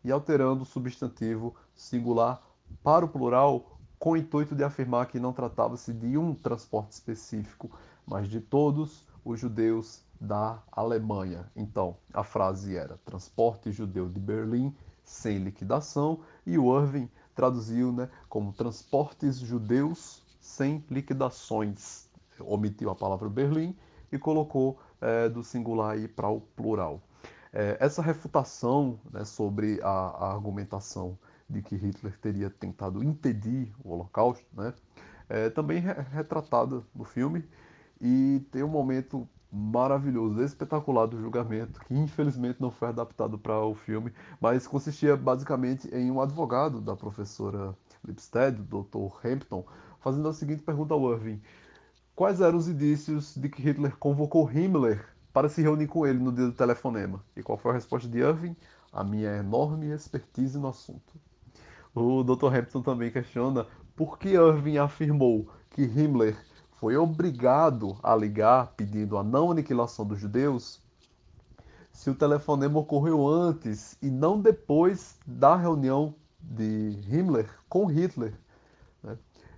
e 0.03 0.11
alterando 0.11 0.61
o 0.61 0.65
substantivo 0.65 1.55
singular 1.73 2.41
para 2.83 3.05
o 3.05 3.09
plural 3.09 3.79
com 3.97 4.11
o 4.11 4.17
intuito 4.17 4.55
de 4.55 4.63
afirmar 4.63 5.07
que 5.07 5.19
não 5.19 5.33
tratava-se 5.33 5.91
de 5.91 6.17
um 6.17 6.35
transporte 6.35 6.91
específico, 6.91 7.71
mas 8.05 8.27
de 8.27 8.39
todos 8.39 9.07
os 9.25 9.39
judeus 9.39 10.03
da 10.21 10.61
Alemanha. 10.71 11.51
Então, 11.55 11.97
a 12.13 12.23
frase 12.23 12.75
era 12.75 12.97
transporte 13.03 13.71
judeu 13.71 14.07
de 14.07 14.19
Berlim 14.19 14.75
sem 15.03 15.39
liquidação 15.39 16.19
e 16.45 16.57
o 16.57 16.79
Irving 16.79 17.09
traduziu 17.33 17.91
né, 17.91 18.09
como 18.29 18.53
transportes 18.53 19.37
judeus 19.39 20.23
sem 20.39 20.83
liquidações. 20.89 22.07
Omitiu 22.39 22.91
a 22.91 22.95
palavra 22.95 23.29
Berlim 23.29 23.75
e 24.11 24.17
colocou 24.17 24.79
é, 25.01 25.29
do 25.29 25.43
singular 25.43 25.97
para 26.15 26.29
o 26.29 26.41
plural. 26.41 27.01
É, 27.53 27.77
essa 27.79 28.01
refutação 28.01 28.99
né, 29.11 29.23
sobre 29.25 29.79
a, 29.81 29.89
a, 29.89 30.33
argumentação 30.33 31.17
de 31.49 31.61
que 31.61 31.75
Hitler 31.75 32.17
teria 32.19 32.49
tentado 32.49 33.03
impedir 33.03 33.73
o 33.83 33.91
Holocausto, 33.93 34.45
né, 34.53 34.73
é 35.29 35.49
também 35.49 35.81
retratada 36.11 36.81
no 36.95 37.03
filme 37.03 37.43
e 37.99 38.45
tem 38.51 38.63
um 38.63 38.67
momento 38.67 39.27
maravilhoso, 39.51 40.41
espetacular 40.41 41.05
do 41.05 41.19
julgamento, 41.19 41.79
que 41.81 41.95
infelizmente 41.95 42.61
não 42.61 42.69
foi 42.69 42.89
adaptado 42.89 43.37
para 43.37 43.59
o 43.59 43.73
filme, 43.73 44.11
mas 44.41 44.67
consistia 44.67 45.15
basicamente 45.15 45.87
em 45.93 46.11
um 46.11 46.21
advogado 46.21 46.81
da 46.81 46.95
professora 46.95 47.73
Lipstead, 48.05 48.59
o 48.59 48.83
Dr. 48.83 49.25
Hampton, 49.25 49.65
fazendo 49.99 50.27
a 50.27 50.33
seguinte 50.33 50.61
pergunta 50.61 50.93
ao 50.93 51.11
Irving: 51.13 51.41
Quais 52.17 52.41
eram 52.41 52.57
os 52.57 52.67
indícios 52.67 53.35
de 53.35 53.47
que 53.47 53.61
Hitler 53.61 53.95
convocou 53.95 54.51
Himmler 54.51 55.05
para 55.31 55.47
se 55.47 55.61
reunir 55.61 55.85
com 55.85 56.03
ele 56.03 56.17
no 56.17 56.31
dia 56.31 56.47
do 56.47 56.51
telefonema? 56.51 57.23
E 57.35 57.43
qual 57.43 57.59
foi 57.59 57.69
a 57.69 57.73
resposta 57.75 58.09
de 58.09 58.17
Irving? 58.17 58.55
A 58.91 59.03
minha 59.03 59.35
enorme 59.35 59.91
expertise 59.91 60.57
no 60.57 60.67
assunto. 60.67 61.13
O 61.93 62.23
Dr. 62.23 62.55
Hampton 62.55 62.81
também 62.81 63.11
questiona 63.11 63.67
por 63.95 64.17
que 64.17 64.29
Irving 64.29 64.79
afirmou 64.79 65.47
que 65.69 65.83
Himmler 65.83 66.35
foi 66.79 66.97
obrigado 66.97 67.95
a 68.01 68.15
ligar 68.15 68.73
pedindo 68.75 69.15
a 69.15 69.23
não 69.23 69.51
aniquilação 69.51 70.03
dos 70.03 70.17
judeus, 70.19 70.81
se 71.91 72.09
o 72.09 72.15
telefonema 72.15 72.79
ocorreu 72.79 73.27
antes 73.27 73.95
e 74.01 74.09
não 74.09 74.41
depois 74.41 75.19
da 75.23 75.55
reunião 75.55 76.15
de 76.41 76.97
Himmler 77.07 77.47
com 77.69 77.85
Hitler. 77.85 78.33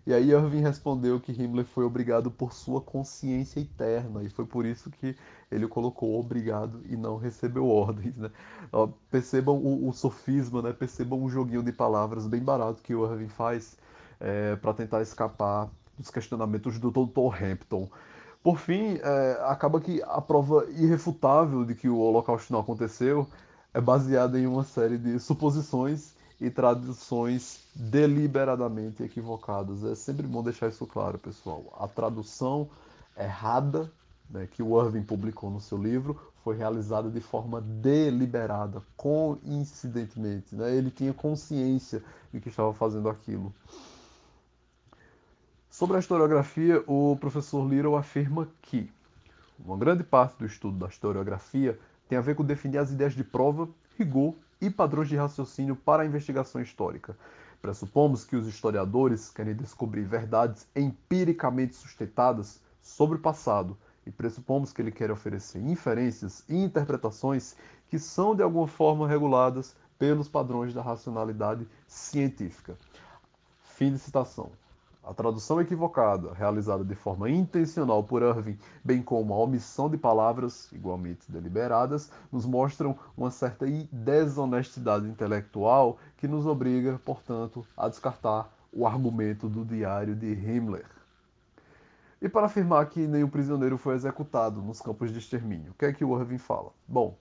E 0.10 0.14
aí 0.14 0.32
Irving 0.32 0.62
respondeu 0.62 1.20
que 1.20 1.32
Himmler 1.32 1.66
foi 1.66 1.86
obrigado 1.86 2.32
por 2.32 2.52
sua 2.52 2.82
consciência 2.82 3.60
eterna 3.60 4.24
e 4.24 4.30
foi 4.32 4.44
por 4.44 4.66
isso 4.66 4.90
que 4.90 5.16
ele 5.52 5.68
colocou 5.68 6.20
obrigado 6.20 6.82
e 6.90 6.98
não 6.98 7.16
recebeu 7.16 7.68
ordens. 7.70 8.18
Né? 8.18 8.32
Ó, 8.74 8.90
percebam 9.12 9.58
o, 9.58 9.88
o, 9.88 9.94
sofisma, 9.94 10.64
né? 10.64 10.74
percebam 10.74 11.22
um 11.22 11.30
joguinho 11.30 11.62
de 11.62 11.72
palavras 11.72 12.26
bem 12.26 12.42
barato 12.42 12.82
que 12.82 12.96
o 12.96 13.06
Irving 13.06 13.28
faz 13.28 13.78
é, 14.20 14.56
para 14.56 14.74
tentar 14.74 15.04
escapar 15.04 15.70
dos 15.96 16.10
questionamentos 16.10 16.80
do 16.80 16.90
Dr. 16.90 17.44
Hampton. 17.44 17.88
Por 18.42 18.58
fim, 18.58 18.98
é, 19.04 19.40
acaba 19.44 19.80
que 19.80 20.02
a 20.02 20.20
prova 20.20 20.66
irrefutável 20.72 21.64
de 21.64 21.76
que 21.76 21.88
o 21.88 22.00
Holocausto 22.00 22.52
não 22.52 22.62
aconteceu 22.62 23.28
é 23.76 23.80
baseada 23.80 24.40
em 24.40 24.48
uma 24.48 24.64
série 24.64 24.98
de 24.98 25.20
suposições 25.20 26.18
e 26.40 26.50
traduções 26.50 27.66
deliberadamente 27.76 29.04
equivocadas. 29.04 29.84
É 29.84 29.96
sempre 29.96 30.26
bom 30.26 30.42
deixar 30.42 30.70
isso 30.70 30.86
claro, 30.86 31.18
pessoal. 31.18 31.66
A 31.78 31.88
tradução 31.88 32.70
errada 33.18 33.92
né, 34.30 34.48
que 34.50 34.64
o 34.64 34.82
Irving 34.82 35.04
publicou 35.04 35.50
no 35.50 35.60
seu 35.60 35.78
livro 35.78 36.20
foi 36.44 36.56
realizada 36.56 37.10
de 37.10 37.20
forma 37.20 37.60
deliberada, 37.60 38.82
coincidentemente. 38.96 40.56
Né? 40.56 40.74
Ele 40.74 40.90
tinha 40.90 41.14
consciência 41.14 42.02
de 42.34 42.40
que 42.40 42.50
estava 42.50 42.74
fazendo 42.74 43.10
aquilo. 43.10 43.54
Sobre 45.70 45.98
a 45.98 46.00
historiografia, 46.00 46.84
o 46.88 47.18
professor 47.20 47.68
Little 47.68 47.96
afirma 47.96 48.48
que 48.62 48.90
uma 49.64 49.78
grande 49.78 50.04
parte 50.04 50.38
do 50.38 50.46
estudo 50.46 50.78
da 50.78 50.88
historiografia 50.88 51.78
tem 52.08 52.18
a 52.18 52.22
ver 52.22 52.36
com 52.36 52.44
definir 52.44 52.78
as 52.78 52.92
ideias 52.92 53.14
de 53.14 53.24
prova, 53.24 53.68
rigor 53.98 54.34
e 54.62 54.70
padrões 54.70 55.10
de 55.10 55.16
raciocínio 55.16 55.76
para 55.76 56.04
a 56.04 56.06
investigação 56.06 56.62
histórica. 56.62 57.18
Pressupomos 57.62 58.24
que 58.24 58.36
os 58.36 58.48
historiadores 58.48 59.30
querem 59.30 59.56
descobrir 59.56 60.04
verdades 60.04 60.68
empiricamente 60.76 61.76
sustentadas 61.76 62.62
sobre 62.82 63.18
o 63.18 63.22
passado 63.22 63.78
e 64.06 64.12
pressupomos 64.12 64.72
que 64.72 64.82
ele 64.82 64.92
quer 64.92 65.12
oferecer 65.12 65.60
inferências 65.60 66.44
e 66.48 66.56
interpretações 66.56 67.56
que 67.90 68.00
são 68.00 68.36
de 68.36 68.42
alguma 68.42 68.68
forma 68.68 69.08
reguladas 69.08 69.76
pelos 69.98 70.28
padrões 70.30 70.74
da 70.74 70.82
racionalidade 70.82 71.68
científica. 71.88 72.78
Fim 73.64 73.92
de 73.92 74.00
citação. 74.00 74.52
A 75.10 75.14
tradução 75.16 75.60
equivocada, 75.60 76.34
realizada 76.36 76.86
de 76.86 76.94
forma 76.94 77.32
intencional 77.32 78.04
por 78.04 78.22
Irving, 78.22 78.60
bem 78.84 79.02
como 79.02 79.34
a 79.34 79.38
omissão 79.38 79.90
de 79.90 79.98
palavras, 79.98 80.72
igualmente 80.72 81.32
deliberadas, 81.32 82.12
nos 82.32 82.46
mostram 82.46 82.96
uma 83.18 83.32
certa 83.32 83.66
desonestidade 83.92 85.08
intelectual 85.08 85.98
que 86.16 86.28
nos 86.28 86.46
obriga, 86.46 87.02
portanto, 87.04 87.66
a 87.76 87.90
descartar 87.90 88.54
o 88.72 88.86
argumento 88.86 89.50
do 89.50 89.66
diário 89.66 90.16
de 90.16 90.32
Himmler. 90.32 90.86
E 92.22 92.30
para 92.30 92.46
afirmar 92.46 92.86
que 92.86 93.08
nenhum 93.08 93.30
prisioneiro 93.30 93.80
foi 93.80 93.96
executado 93.96 94.62
nos 94.62 94.80
campos 94.80 95.12
de 95.12 95.18
extermínio, 95.18 95.72
o 95.72 95.74
que 95.74 95.86
é 95.86 95.92
que 95.92 96.06
o 96.06 96.20
Irving 96.20 96.38
fala? 96.38 96.70
Bom, 96.88 97.18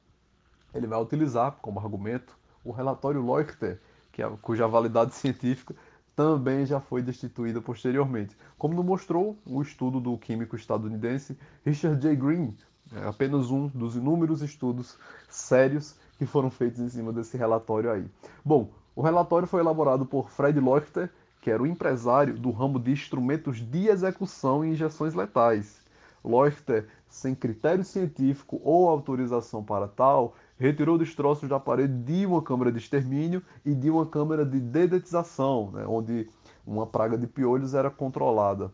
ele 0.75 0.87
vai 0.87 1.01
utilizar 1.01 1.53
como 1.63 1.81
argumento 1.81 2.37
o 2.63 2.71
relatório 2.71 3.25
Leuchter, 3.25 3.81
que 4.13 4.23
é, 4.23 4.29
cuja 4.43 4.69
validade 4.69 5.15
científica 5.17 5.75
também 6.19 6.67
já 6.67 6.81
foi 6.81 7.01
destituída 7.01 7.61
posteriormente, 7.61 8.37
como 8.59 8.83
mostrou 8.83 9.39
o 9.47 9.63
estudo 9.63 10.01
do 10.01 10.19
químico 10.19 10.57
estadunidense 10.57 11.39
Richard 11.65 12.03
J. 12.03 12.17
Green, 12.17 12.57
é 12.93 13.07
apenas 13.07 13.53
um 13.53 13.69
dos 13.69 13.95
inúmeros 13.95 14.43
estudos 14.43 14.99
sérios 15.29 15.95
que 16.19 16.27
foram 16.27 16.51
feitos 16.51 16.81
em 16.81 16.89
cima 16.89 17.13
desse 17.13 17.37
relatório 17.37 17.93
aí. 17.93 18.11
Bom, 18.45 18.69
o 18.97 19.01
relatório 19.01 19.47
foi 19.47 19.61
elaborado 19.61 20.05
por 20.05 20.29
Fred 20.29 20.59
Leuchter, 20.59 21.09
que 21.41 21.53
era 21.53 21.63
o 21.63 21.67
empresário 21.69 22.35
do 22.35 22.51
ramo 22.51 22.81
de 22.81 22.91
instrumentos 22.91 23.59
de 23.59 23.87
execução 23.87 24.65
e 24.65 24.71
injeções 24.71 25.15
letais. 25.15 25.81
Leuchter, 26.25 26.89
sem 27.09 27.33
critério 27.33 27.85
científico 27.85 28.61
ou 28.65 28.89
autorização 28.89 29.63
para 29.63 29.87
tal, 29.87 30.35
retirou 30.59 30.99
destroços 30.99 31.49
da 31.49 31.61
parede 31.61 31.95
de 32.03 32.27
uma 32.27 32.43
câmara 32.43 32.73
de 32.73 32.79
extermínio 32.79 33.43
e 33.65 33.75
de 33.75 33.91
uma 33.91 34.05
câmara 34.05 34.45
de 34.45 34.61
dedetização, 34.61 35.71
né, 35.71 35.87
onde 35.87 36.29
uma 36.67 36.87
praga 36.87 37.17
de 37.17 37.27
piolhos 37.27 37.75
era 37.75 37.91
controlada. 37.91 38.73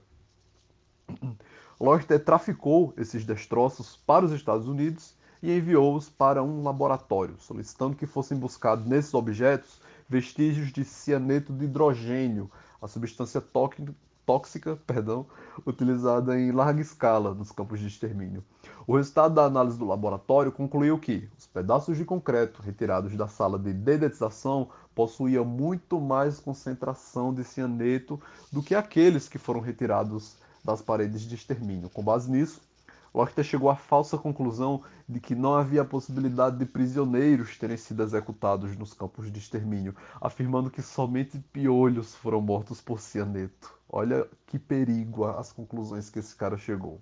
Leuchter 1.78 2.24
traficou 2.24 2.94
esses 2.96 3.24
destroços 3.24 3.96
para 4.06 4.24
os 4.24 4.32
Estados 4.32 4.66
Unidos 4.66 5.14
e 5.42 5.54
enviou-os 5.54 6.08
para 6.08 6.42
um 6.42 6.62
laboratório, 6.62 7.34
solicitando 7.38 7.96
que 7.96 8.06
fossem 8.06 8.38
buscados 8.38 8.86
nesses 8.86 9.12
objetos 9.12 9.80
vestígios 10.08 10.72
de 10.72 10.84
cianeto 10.84 11.52
de 11.52 11.66
hidrogênio, 11.66 12.50
a 12.80 12.88
substância 12.88 13.40
tóxica 14.26 14.76
perdão, 14.86 15.26
utilizada 15.66 16.38
em 16.38 16.52
larga 16.52 16.80
escala 16.80 17.34
nos 17.34 17.50
campos 17.50 17.80
de 17.80 17.86
extermínio. 17.86 18.44
O 18.86 18.96
resultado 18.96 19.34
da 19.34 19.44
análise 19.44 19.78
do 19.78 19.86
laboratório 19.86 20.52
concluiu 20.52 20.98
que 20.98 21.28
os 21.38 21.46
pedaços 21.46 21.96
de 21.96 22.04
concreto 22.04 22.60
retirados 22.62 23.16
da 23.16 23.26
sala 23.26 23.58
de 23.58 23.72
dedetização 23.72 24.68
possuíam 24.94 25.44
muito 25.44 26.00
mais 26.00 26.38
concentração 26.38 27.32
de 27.32 27.44
cianeto 27.44 28.20
do 28.52 28.62
que 28.62 28.74
aqueles 28.74 29.28
que 29.28 29.38
foram 29.38 29.60
retirados 29.60 30.36
das 30.64 30.80
paredes 30.80 31.22
de 31.22 31.34
extermínio. 31.34 31.90
Com 31.90 32.02
base 32.02 32.30
nisso, 32.30 32.60
Arquiteto 33.20 33.46
chegou 33.46 33.70
à 33.70 33.76
falsa 33.76 34.18
conclusão 34.18 34.82
de 35.08 35.20
que 35.20 35.36
não 35.36 35.54
havia 35.54 35.84
possibilidade 35.84 36.58
de 36.58 36.66
prisioneiros 36.66 37.56
terem 37.56 37.76
sido 37.76 38.02
executados 38.02 38.76
nos 38.76 38.92
campos 38.92 39.30
de 39.30 39.38
extermínio, 39.38 39.94
afirmando 40.20 40.68
que 40.68 40.82
somente 40.82 41.38
piolhos 41.52 42.14
foram 42.16 42.40
mortos 42.40 42.80
por 42.80 43.00
cianeto. 43.00 43.72
Olha 43.88 44.26
que 44.46 44.58
perigo 44.58 45.24
as 45.26 45.52
conclusões 45.52 46.10
que 46.10 46.18
esse 46.18 46.34
cara 46.34 46.58
chegou. 46.58 47.00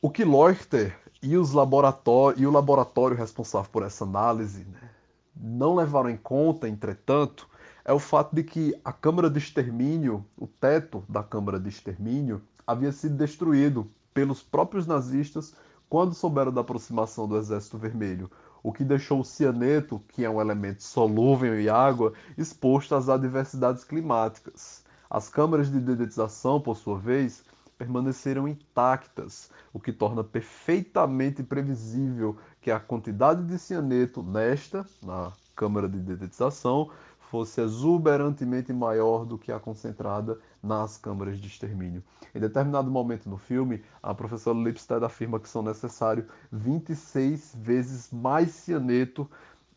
O 0.00 0.08
que 0.08 0.24
Leuchter 0.24 0.98
e, 1.22 1.36
os 1.36 1.50
e 1.50 2.46
o 2.46 2.50
laboratório 2.50 3.16
responsável 3.16 3.70
por 3.70 3.82
essa 3.82 4.04
análise 4.04 4.64
né, 4.64 4.90
não 5.36 5.74
levaram 5.74 6.08
em 6.08 6.16
conta, 6.16 6.66
entretanto, 6.66 7.46
é 7.84 7.92
o 7.92 7.98
fato 7.98 8.34
de 8.34 8.42
que 8.42 8.74
a 8.82 8.94
câmara 8.94 9.28
de 9.28 9.38
extermínio, 9.38 10.24
o 10.38 10.46
teto 10.46 11.04
da 11.06 11.22
câmara 11.22 11.60
de 11.60 11.68
extermínio, 11.68 12.40
havia 12.66 12.92
sido 12.92 13.16
destruído 13.16 13.90
pelos 14.12 14.42
próprios 14.42 14.86
nazistas 14.86 15.54
quando 15.88 16.14
souberam 16.14 16.52
da 16.52 16.60
aproximação 16.60 17.26
do 17.26 17.36
Exército 17.36 17.76
Vermelho, 17.76 18.30
o 18.62 18.72
que 18.72 18.84
deixou 18.84 19.20
o 19.20 19.24
cianeto, 19.24 20.00
que 20.08 20.24
é 20.24 20.30
um 20.30 20.40
elemento 20.40 20.82
solúvel 20.82 21.58
em 21.58 21.68
água, 21.68 22.12
exposto 22.36 22.94
às 22.94 23.08
adversidades 23.08 23.82
climáticas. 23.82 24.84
As 25.08 25.28
câmaras 25.28 25.70
de 25.70 25.80
dedetização, 25.80 26.60
por 26.60 26.76
sua 26.76 26.98
vez, 26.98 27.42
permaneceram 27.76 28.46
intactas, 28.46 29.50
o 29.72 29.80
que 29.80 29.92
torna 29.92 30.22
perfeitamente 30.22 31.42
previsível 31.42 32.36
que 32.60 32.70
a 32.70 32.78
quantidade 32.78 33.42
de 33.44 33.58
cianeto 33.58 34.22
nesta, 34.22 34.86
na 35.02 35.32
câmara 35.56 35.88
de 35.88 35.98
dedetização, 35.98 36.90
fosse 37.30 37.60
exuberantemente 37.60 38.72
maior 38.72 39.24
do 39.24 39.38
que 39.38 39.52
a 39.52 39.60
concentrada 39.60 40.36
nas 40.60 40.96
câmaras 40.96 41.38
de 41.38 41.46
extermínio. 41.46 42.02
Em 42.34 42.40
determinado 42.40 42.90
momento 42.90 43.30
no 43.30 43.38
filme, 43.38 43.84
a 44.02 44.12
professora 44.12 44.58
Lipstead 44.58 45.04
afirma 45.04 45.38
que 45.38 45.48
são 45.48 45.62
necessários 45.62 46.26
26 46.50 47.54
vezes 47.56 48.10
mais 48.10 48.50
cianeto 48.50 49.30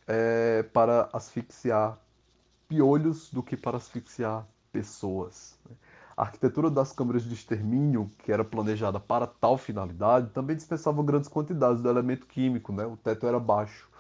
é, 0.08 0.64
para 0.74 1.08
asfixiar 1.14 2.00
piolhos 2.68 3.30
do 3.32 3.44
que 3.44 3.56
para 3.56 3.78
asfixiar 3.78 4.48
pessoas. 4.72 5.56
A 6.18 6.24
arquitetura 6.24 6.72
das 6.72 6.92
câmaras 6.92 7.24
de 7.24 7.36
extermínio, 7.36 8.10
que 8.24 8.32
era 8.32 8.44
planejada 8.44 9.00
para 9.00 9.28
tal 9.28 9.60
finalidade, 9.60 10.32
também 10.32 10.56
dispensava 10.56 11.04
grandes 11.04 11.30
quantidades 11.30 11.84
do 11.84 11.90
elemento 11.90 12.26
químico, 12.26 12.74
né? 12.74 12.84
o 12.84 12.98
teto 12.98 13.28
era 13.28 13.40
baixo. 13.40 13.93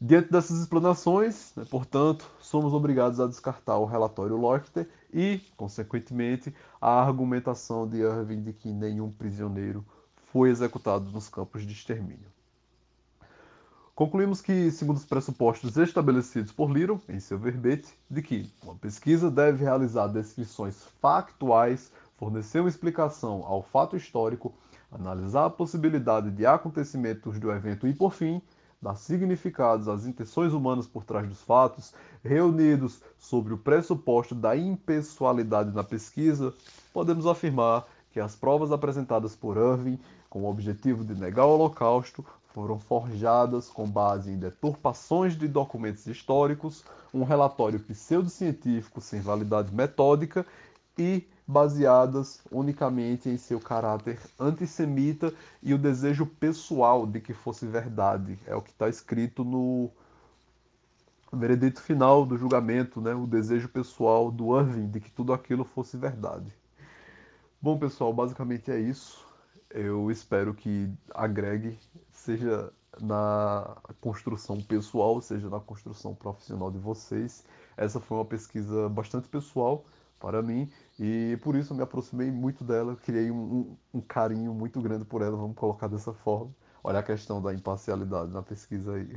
Diante 0.00 0.30
dessas 0.30 0.60
explanações, 0.60 1.52
né, 1.56 1.64
portanto, 1.68 2.30
somos 2.40 2.72
obrigados 2.72 3.18
a 3.18 3.26
descartar 3.26 3.78
o 3.78 3.84
relatório 3.84 4.36
Lochter 4.36 4.88
e, 5.12 5.40
consequentemente, 5.56 6.54
a 6.80 7.00
argumentação 7.02 7.88
de 7.88 7.98
Irving 7.98 8.42
de 8.42 8.52
que 8.52 8.72
nenhum 8.72 9.10
prisioneiro 9.10 9.84
foi 10.32 10.50
executado 10.50 11.10
nos 11.10 11.28
campos 11.28 11.66
de 11.66 11.72
extermínio. 11.72 12.28
Concluímos 13.92 14.40
que, 14.40 14.70
segundo 14.70 14.98
os 14.98 15.04
pressupostos 15.04 15.76
estabelecidos 15.76 16.52
por 16.52 16.70
Little 16.70 17.00
em 17.08 17.18
seu 17.18 17.36
verbete, 17.36 17.92
de 18.08 18.22
que 18.22 18.48
uma 18.62 18.76
pesquisa 18.76 19.28
deve 19.28 19.64
realizar 19.64 20.06
descrições 20.06 20.80
factuais, 21.00 21.90
fornecer 22.16 22.60
uma 22.60 22.68
explicação 22.68 23.44
ao 23.44 23.64
fato 23.64 23.96
histórico, 23.96 24.54
analisar 24.92 25.46
a 25.46 25.50
possibilidade 25.50 26.30
de 26.30 26.46
acontecimentos 26.46 27.40
do 27.40 27.50
evento 27.50 27.88
e, 27.88 27.92
por 27.92 28.12
fim, 28.12 28.40
dar 28.80 28.94
significados 28.96 29.88
às 29.88 30.06
intenções 30.06 30.52
humanas 30.52 30.86
por 30.86 31.04
trás 31.04 31.26
dos 31.28 31.42
fatos, 31.42 31.92
reunidos 32.22 33.00
sobre 33.18 33.52
o 33.52 33.58
pressuposto 33.58 34.34
da 34.34 34.56
impessoalidade 34.56 35.74
na 35.74 35.82
pesquisa, 35.82 36.54
podemos 36.92 37.26
afirmar 37.26 37.86
que 38.12 38.20
as 38.20 38.36
provas 38.36 38.72
apresentadas 38.72 39.34
por 39.34 39.56
Irving 39.56 39.98
com 40.30 40.42
o 40.42 40.50
objetivo 40.50 41.04
de 41.04 41.14
negar 41.14 41.46
o 41.46 41.54
Holocausto 41.54 42.24
foram 42.54 42.78
forjadas 42.78 43.68
com 43.68 43.86
base 43.86 44.30
em 44.30 44.38
deturpações 44.38 45.36
de 45.36 45.46
documentos 45.46 46.06
históricos, 46.06 46.84
um 47.12 47.22
relatório 47.22 47.78
pseudocientífico 47.80 49.00
sem 49.00 49.20
validade 49.20 49.74
metódica 49.74 50.46
e 50.96 51.26
baseadas 51.48 52.42
unicamente 52.52 53.30
em 53.30 53.38
seu 53.38 53.58
caráter 53.58 54.20
antissemita 54.38 55.32
e 55.62 55.72
o 55.72 55.78
desejo 55.78 56.26
pessoal 56.26 57.06
de 57.06 57.22
que 57.22 57.32
fosse 57.32 57.64
verdade. 57.64 58.38
É 58.46 58.54
o 58.54 58.60
que 58.60 58.70
está 58.70 58.86
escrito 58.86 59.42
no 59.42 59.90
veredito 61.32 61.80
final 61.80 62.26
do 62.26 62.36
julgamento, 62.36 63.00
né? 63.00 63.14
o 63.14 63.26
desejo 63.26 63.66
pessoal 63.66 64.30
do 64.30 64.60
Irving 64.60 64.88
de 64.88 65.00
que 65.00 65.10
tudo 65.10 65.32
aquilo 65.32 65.64
fosse 65.64 65.96
verdade. 65.96 66.52
Bom, 67.62 67.78
pessoal, 67.78 68.12
basicamente 68.12 68.70
é 68.70 68.78
isso. 68.78 69.26
Eu 69.70 70.10
espero 70.10 70.52
que 70.52 70.90
agregue, 71.14 71.78
seja 72.12 72.70
na 73.00 73.74
construção 74.02 74.60
pessoal, 74.60 75.20
seja 75.22 75.48
na 75.48 75.60
construção 75.60 76.14
profissional 76.14 76.70
de 76.70 76.78
vocês. 76.78 77.42
Essa 77.74 78.00
foi 78.00 78.18
uma 78.18 78.24
pesquisa 78.24 78.86
bastante 78.90 79.28
pessoal 79.28 79.84
para 80.20 80.42
mim 80.42 80.70
e 80.98 81.38
por 81.42 81.54
isso 81.54 81.72
eu 81.72 81.76
me 81.76 81.82
aproximei 81.82 82.30
muito 82.30 82.64
dela, 82.64 82.96
criei 82.96 83.30
um, 83.30 83.76
um, 83.94 84.00
carinho 84.00 84.52
muito 84.52 84.80
grande 84.80 85.04
por 85.04 85.22
ela, 85.22 85.36
vamos 85.36 85.56
colocar 85.56 85.86
dessa 85.86 86.12
forma. 86.12 86.52
Olha 86.82 86.98
a 86.98 87.02
questão 87.02 87.40
da 87.40 87.54
imparcialidade 87.54 88.32
na 88.32 88.42
pesquisa 88.42 88.94
aí. 88.94 89.16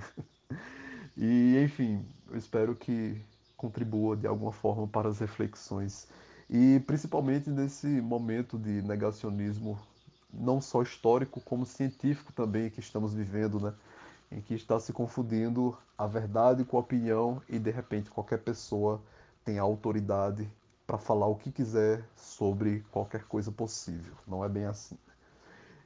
e 1.17 1.59
enfim, 1.63 2.05
eu 2.29 2.37
espero 2.37 2.75
que 2.75 3.19
contribua 3.57 4.15
de 4.15 4.27
alguma 4.27 4.51
forma 4.51 4.87
para 4.87 5.09
as 5.09 5.19
reflexões 5.19 6.07
e 6.49 6.79
principalmente 6.85 7.49
nesse 7.49 7.87
momento 7.87 8.59
de 8.59 8.81
negacionismo 8.81 9.79
não 10.33 10.61
só 10.61 10.81
histórico 10.81 11.41
como 11.41 11.65
científico 11.65 12.31
também 12.33 12.69
que 12.69 12.79
estamos 12.79 13.13
vivendo, 13.13 13.59
né? 13.59 13.73
Em 14.31 14.41
que 14.41 14.53
está 14.53 14.79
se 14.79 14.93
confundindo 14.93 15.77
a 15.97 16.07
verdade 16.07 16.63
com 16.63 16.77
a 16.77 16.79
opinião 16.79 17.41
e 17.49 17.59
de 17.59 17.71
repente 17.71 18.09
qualquer 18.09 18.39
pessoa 18.39 19.01
tem 19.43 19.59
a 19.59 19.61
autoridade 19.63 20.49
para 20.91 20.97
falar 20.97 21.25
o 21.27 21.35
que 21.35 21.53
quiser 21.53 22.03
sobre 22.17 22.83
qualquer 22.91 23.23
coisa 23.23 23.49
possível. 23.49 24.13
Não 24.27 24.43
é 24.43 24.49
bem 24.49 24.65
assim. 24.65 24.97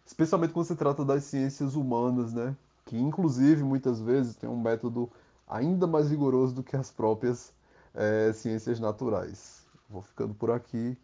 Especialmente 0.03 0.51
quando 0.51 0.65
se 0.65 0.75
trata 0.75 1.05
das 1.05 1.25
ciências 1.25 1.75
humanas, 1.75 2.33
né? 2.33 2.55
Que 2.85 2.97
inclusive 2.97 3.61
muitas 3.63 4.01
vezes 4.01 4.35
tem 4.35 4.49
um 4.49 4.59
método 4.59 5.07
ainda 5.47 5.85
mais 5.85 6.09
rigoroso 6.09 6.55
do 6.55 6.63
que 6.63 6.75
as 6.75 6.89
próprias 6.89 7.53
é, 7.93 8.33
ciências 8.33 8.79
naturais. 8.79 9.63
Vou 9.87 10.01
ficando 10.01 10.33
por 10.33 10.49
aqui. 10.49 10.97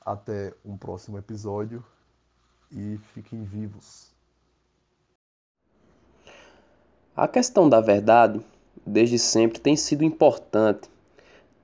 Até 0.00 0.54
um 0.64 0.78
próximo 0.78 1.18
episódio 1.18 1.84
e 2.72 2.98
fiquem 3.12 3.44
vivos. 3.44 4.10
A 7.14 7.28
questão 7.28 7.68
da 7.68 7.82
verdade, 7.82 8.40
desde 8.86 9.18
sempre, 9.18 9.60
tem 9.60 9.76
sido 9.76 10.02
importante 10.02 10.93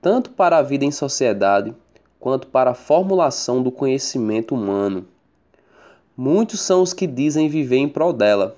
tanto 0.01 0.31
para 0.31 0.57
a 0.57 0.61
vida 0.61 0.83
em 0.83 0.91
sociedade 0.91 1.75
quanto 2.19 2.47
para 2.47 2.71
a 2.71 2.75
formulação 2.75 3.61
do 3.61 3.71
conhecimento 3.71 4.55
humano. 4.55 5.05
Muitos 6.17 6.59
são 6.59 6.81
os 6.81 6.93
que 6.93 7.07
dizem 7.07 7.47
viver 7.47 7.77
em 7.77 7.87
prol 7.87 8.11
dela, 8.11 8.55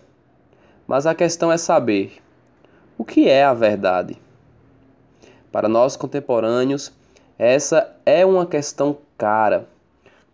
mas 0.87 1.05
a 1.05 1.13
questão 1.13 1.51
é 1.51 1.57
saber 1.57 2.21
o 2.97 3.03
que 3.03 3.27
é 3.27 3.43
a 3.43 3.53
verdade. 3.53 4.17
Para 5.51 5.67
nós 5.67 5.95
contemporâneos, 5.95 6.91
essa 7.37 7.95
é 8.05 8.25
uma 8.25 8.45
questão 8.45 8.97
cara, 9.17 9.67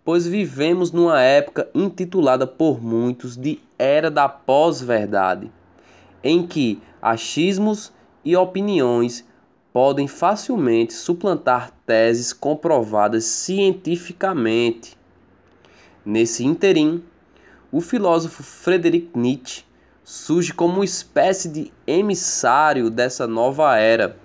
pois 0.04 0.26
vivemos 0.26 0.91
numa 0.91 1.22
época 1.22 1.67
intitulada 1.74 2.48
por 2.48 2.82
muitos 2.82 3.36
de 3.36 3.60
Era 3.78 4.10
da 4.10 4.30
Pós-Verdade, 4.30 5.52
em 6.24 6.45
que 6.48 6.82
achismos 7.02 7.91
e 8.24 8.36
opiniões 8.36 9.26
podem 9.71 10.08
facilmente 10.08 10.93
suplantar 10.93 11.71
teses 11.86 12.34
comprovadas 12.34 13.25
cientificamente. 13.25 14.97
Nesse 16.05 16.43
interim, 16.43 17.03
o 17.71 17.82
filósofo 17.82 18.41
Friedrich 18.41 19.10
Nietzsche 19.13 19.63
surge 20.03 20.53
como 20.53 20.75
uma 20.75 20.86
espécie 20.86 21.47
de 21.49 21.71
emissário 21.86 22.89
dessa 22.89 23.27
nova 23.27 23.77
era. 23.77 24.17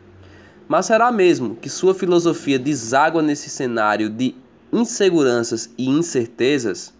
Mas 0.66 0.86
será 0.86 1.12
mesmo 1.12 1.56
que 1.56 1.68
sua 1.68 1.94
filosofia 1.94 2.58
deságua 2.58 3.20
nesse 3.20 3.50
cenário 3.50 4.08
de 4.08 4.34
inseguranças 4.72 5.68
e 5.76 5.86
incertezas? 5.86 6.94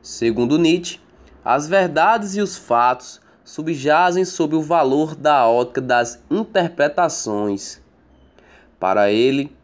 Segundo 0.00 0.58
Nietzsche, 0.58 0.98
as 1.44 1.66
verdades 1.68 2.34
e 2.34 2.40
os 2.40 2.56
fatos 2.56 3.20
subjazem 3.44 4.24
sob 4.24 4.56
o 4.56 4.62
valor 4.62 5.14
da 5.14 5.46
ótica 5.46 5.80
das 5.80 6.18
interpretações. 6.30 7.80
Para 8.80 9.10
ele, 9.12 9.54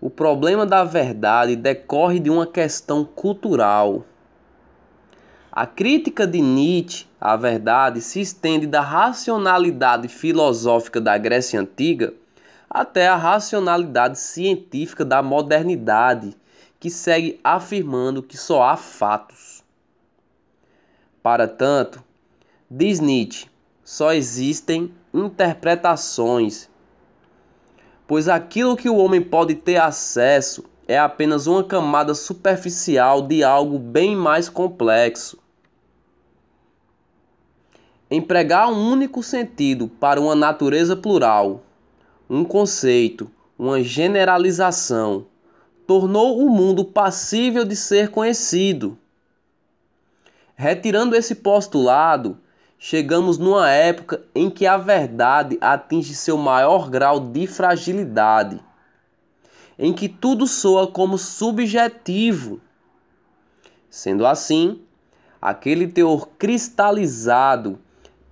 o 0.00 0.10
problema 0.10 0.66
da 0.66 0.84
verdade 0.84 1.56
decorre 1.56 2.20
de 2.20 2.30
uma 2.30 2.46
questão 2.46 3.04
cultural. 3.04 4.04
A 5.50 5.66
crítica 5.66 6.26
de 6.26 6.40
Nietzsche 6.40 7.06
à 7.20 7.36
verdade 7.36 8.00
se 8.00 8.20
estende 8.20 8.66
da 8.66 8.80
racionalidade 8.80 10.06
filosófica 10.06 11.00
da 11.00 11.18
Grécia 11.18 11.60
Antiga 11.60 12.14
até 12.68 13.08
a 13.08 13.16
racionalidade 13.16 14.16
científica 14.18 15.04
da 15.04 15.20
modernidade, 15.22 16.36
que 16.78 16.88
segue 16.88 17.40
afirmando 17.42 18.22
que 18.22 18.38
só 18.38 18.62
há 18.62 18.76
fatos. 18.76 19.64
Para 21.20 21.48
tanto, 21.48 22.02
diz 22.70 23.00
Nietzsche, 23.00 23.48
só 23.82 24.12
existem 24.12 24.94
interpretações, 25.12 26.68
pois 28.06 28.28
aquilo 28.28 28.76
que 28.76 28.88
o 28.88 28.96
homem 28.96 29.20
pode 29.20 29.56
ter 29.56 29.76
acesso 29.76 30.64
é 30.86 30.96
apenas 30.96 31.48
uma 31.48 31.64
camada 31.64 32.14
superficial 32.14 33.22
de 33.22 33.42
algo 33.42 33.76
bem 33.76 34.14
mais 34.14 34.48
complexo. 34.48 35.38
Empregar 38.08 38.72
um 38.72 38.90
único 38.90 39.22
sentido 39.22 39.88
para 39.88 40.20
uma 40.20 40.34
natureza 40.36 40.96
plural, 40.96 41.62
um 42.28 42.44
conceito, 42.44 43.30
uma 43.58 43.82
generalização, 43.82 45.26
tornou 45.86 46.38
o 46.38 46.48
mundo 46.48 46.84
passível 46.84 47.64
de 47.64 47.74
ser 47.74 48.10
conhecido. 48.10 48.96
Retirando 50.54 51.16
esse 51.16 51.36
postulado, 51.36 52.38
chegamos 52.82 53.36
numa 53.36 53.68
época 53.70 54.24
em 54.34 54.48
que 54.48 54.66
a 54.66 54.78
verdade 54.78 55.58
atinge 55.60 56.14
seu 56.14 56.38
maior 56.38 56.88
grau 56.88 57.20
de 57.20 57.46
fragilidade 57.46 58.58
em 59.78 59.94
que 59.94 60.08
tudo 60.08 60.46
soa 60.46 60.86
como 60.86 61.16
subjetivo. 61.16 62.60
Sendo 63.88 64.26
assim, 64.26 64.80
aquele 65.40 65.88
teor 65.88 66.28
cristalizado 66.38 67.78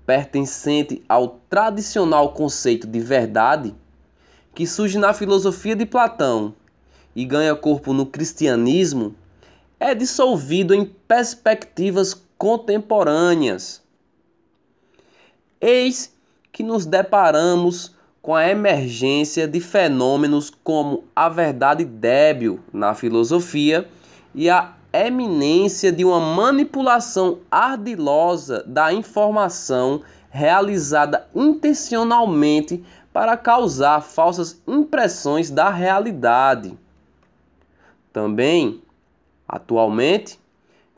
pertencente 0.04 1.02
ao 1.08 1.40
tradicional 1.48 2.32
conceito 2.32 2.86
de 2.86 3.00
verdade, 3.00 3.74
que 4.54 4.66
surge 4.66 4.98
na 4.98 5.14
filosofia 5.14 5.76
de 5.76 5.86
Platão 5.86 6.54
e 7.14 7.24
ganha 7.24 7.54
corpo 7.54 7.92
no 7.94 8.04
cristianismo, 8.04 9.14
é 9.80 9.94
dissolvido 9.94 10.74
em 10.74 10.84
perspectivas 10.84 12.14
contemporâneas. 12.36 13.82
Eis 15.60 16.14
que 16.52 16.62
nos 16.62 16.86
deparamos 16.86 17.94
com 18.22 18.34
a 18.34 18.48
emergência 18.48 19.48
de 19.48 19.60
fenômenos 19.60 20.50
como 20.62 21.04
a 21.14 21.28
verdade 21.28 21.84
débil 21.84 22.60
na 22.72 22.94
filosofia 22.94 23.88
e 24.34 24.48
a 24.48 24.74
eminência 24.92 25.90
de 25.92 26.04
uma 26.04 26.20
manipulação 26.20 27.38
ardilosa 27.50 28.62
da 28.66 28.92
informação 28.92 30.02
realizada 30.30 31.28
intencionalmente 31.34 32.84
para 33.12 33.36
causar 33.36 34.00
falsas 34.00 34.60
impressões 34.66 35.50
da 35.50 35.70
realidade. 35.70 36.78
Também, 38.12 38.80
atualmente, 39.48 40.38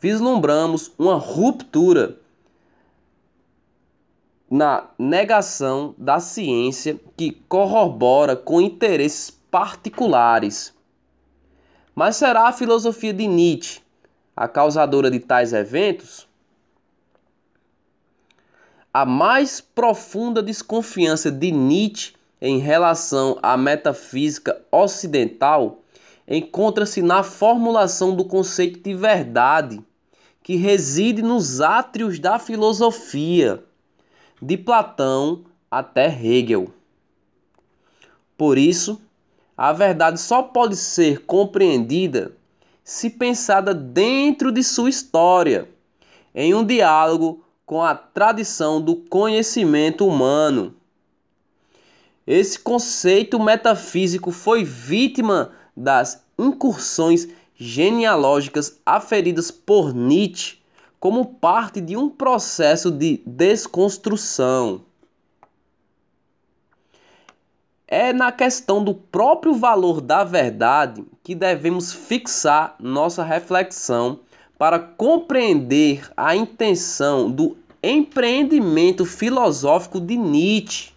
vislumbramos 0.01 0.93
uma 0.99 1.15
ruptura 1.15 2.20
na 4.51 4.91
negação 4.99 5.95
da 5.97 6.19
ciência 6.19 6.99
que 7.17 7.31
corrobora 7.49 8.35
com 8.35 8.61
interesses 8.61 9.31
particulares. 9.31 10.75
Mas 11.95 12.17
será 12.17 12.49
a 12.49 12.53
filosofia 12.53 13.13
de 13.13 13.29
Nietzsche 13.29 13.81
a 14.35 14.49
causadora 14.49 15.09
de 15.09 15.21
tais 15.21 15.53
eventos? 15.53 16.27
A 18.93 19.07
mais 19.07 19.61
profunda 19.61 20.43
desconfiança 20.43 21.31
de 21.31 21.53
Nietzsche 21.53 22.15
em 22.41 22.59
relação 22.59 23.39
à 23.41 23.57
metafísica 23.57 24.61
ocidental 24.73 25.83
encontra-se 26.27 27.03
na 27.03 27.23
formulação 27.23 28.17
do 28.17 28.25
conceito 28.25 28.81
de 28.81 28.95
verdade, 28.95 29.81
que 30.43 30.57
reside 30.57 31.23
nos 31.23 31.61
átrios 31.61 32.19
da 32.19 32.39
filosofia 32.39 33.63
de 34.41 34.57
Platão 34.57 35.45
até 35.71 36.07
Hegel. 36.07 36.73
Por 38.37 38.57
isso, 38.57 39.01
a 39.57 39.73
verdade 39.73 40.19
só 40.21 40.43
pode 40.43 40.77
ser 40.77 41.25
compreendida 41.27 42.33
se 42.83 43.11
pensada 43.11 43.75
dentro 43.75 44.51
de 44.51 44.65
sua 44.65 44.89
história, 44.89 45.69
em 46.35 46.55
um 46.55 46.65
diálogo 46.65 47.45
com 47.67 47.83
a 47.83 47.95
tradição 47.95 48.81
do 48.81 48.97
conhecimento 48.97 50.07
humano. 50.07 50.75
Esse 52.27 52.59
conceito 52.59 53.39
metafísico 53.39 54.31
foi 54.31 54.65
vítima 54.65 55.53
das 55.77 56.25
incursões 56.39 57.29
genealógicas 57.55 58.81
aferidas 58.85 59.51
por 59.51 59.95
Nietzsche 59.95 60.60
como 61.01 61.25
parte 61.25 61.81
de 61.81 61.97
um 61.97 62.11
processo 62.11 62.91
de 62.91 63.23
desconstrução. 63.25 64.83
É 67.89 68.13
na 68.13 68.31
questão 68.31 68.85
do 68.85 68.95
próprio 68.95 69.55
valor 69.55 70.03
da 70.03 70.23
verdade 70.23 71.05
que 71.25 71.35
devemos 71.35 71.93
fixar 71.93 72.77
nossa 72.79 73.25
reflexão 73.25 74.21
para 74.59 74.79
compreender 74.79 76.09
a 76.15 76.37
intenção 76.37 77.31
do 77.31 77.57
empreendimento 77.83 79.07
filosófico 79.07 79.99
de 79.99 80.17
Nietzsche. 80.19 80.93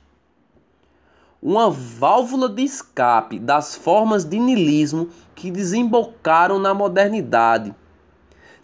Uma 1.41 1.69
válvula 1.71 2.49
de 2.49 2.61
escape 2.61 3.39
das 3.39 3.73
formas 3.73 4.25
de 4.25 4.37
niilismo 4.37 5.09
que 5.33 5.49
desembocaram 5.49 6.59
na 6.59 6.73
modernidade 6.73 7.73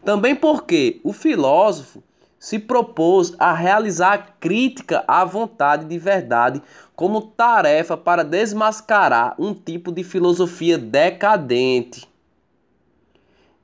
também 0.03 0.35
porque 0.35 0.99
o 1.03 1.13
filósofo 1.13 2.03
se 2.39 2.57
propôs 2.57 3.33
a 3.37 3.53
realizar 3.53 4.13
a 4.13 4.17
crítica 4.17 5.03
à 5.07 5.25
vontade 5.25 5.85
de 5.85 5.97
verdade 5.97 6.61
como 6.95 7.21
tarefa 7.21 7.97
para 7.97 8.23
desmascarar 8.23 9.35
um 9.37 9.53
tipo 9.53 9.91
de 9.91 10.03
filosofia 10.03 10.77
decadente. 10.77 12.07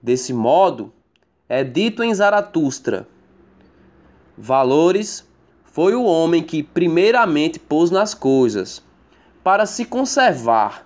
Desse 0.02 0.34
modo, 0.34 0.94
é 1.48 1.64
dito 1.64 2.04
em 2.04 2.14
Zaratustra: 2.14 3.08
Valores 4.38 5.26
foi 5.64 5.96
o 5.96 6.04
homem 6.04 6.44
que 6.44 6.62
primeiramente 6.62 7.60
pôs 7.60 7.90
nas 7.90 8.14
coisas, 8.14 8.84
para 9.44 9.66
se 9.66 9.86
conservar 9.86 10.86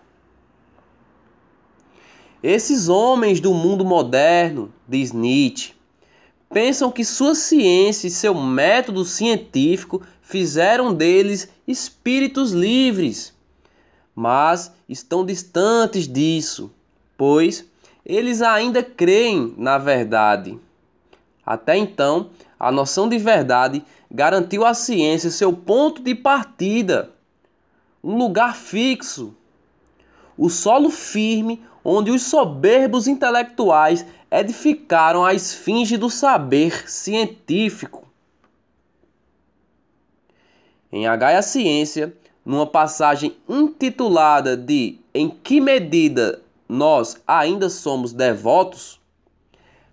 esses 2.42 2.88
homens 2.88 3.40
do 3.40 3.54
mundo 3.54 3.84
moderno, 3.84 4.72
diz 4.88 5.12
Nietzsche, 5.12 5.74
pensam 6.50 6.92
que 6.92 7.04
sua 7.04 7.36
ciência 7.36 8.08
e 8.08 8.12
seu 8.12 8.34
método 8.34 9.04
científico 9.04 10.02
fizeram 10.22 10.94
deles 10.94 11.50
espíritos 11.68 12.52
livres, 12.52 13.34
mas 14.16 14.72
estão 14.88 15.26
distantes 15.26 16.08
disso, 16.08 16.72
pois 17.18 17.66
eles 18.06 18.42
ainda 18.42 18.82
creem 18.82 19.54
na 19.58 19.78
verdade. 19.78 20.58
Até 21.46 21.78
então, 21.78 22.30
a 22.60 22.72
noção 22.72 23.10
de 23.10 23.18
verdade 23.18 23.84
garantiu 24.12 24.66
à 24.66 24.74
ciência 24.74 25.30
seu 25.30 25.54
ponto 25.54 26.02
de 26.02 26.16
partida, 26.16 27.12
um 28.04 28.18
lugar 28.18 28.56
fixo, 28.56 29.36
o 30.40 30.50
solo 30.50 30.90
firme 30.90 31.62
onde 31.84 32.12
os 32.12 32.24
soberbos 32.24 33.10
intelectuais 33.10 34.06
edificaram 34.32 35.26
a 35.26 35.34
esfinge 35.34 35.98
do 35.98 36.10
saber 36.10 36.90
científico. 36.90 38.08
Em 40.90 41.08
A 41.08 41.16
Gaia 41.18 41.42
Ciência, 41.42 42.16
numa 42.46 42.66
passagem 42.66 43.36
intitulada 43.50 44.56
de 44.56 44.98
Em 45.14 45.30
que 45.30 45.60
medida 45.60 46.42
nós 46.70 47.22
ainda 47.28 47.70
somos 47.70 48.14
devotos, 48.14 48.98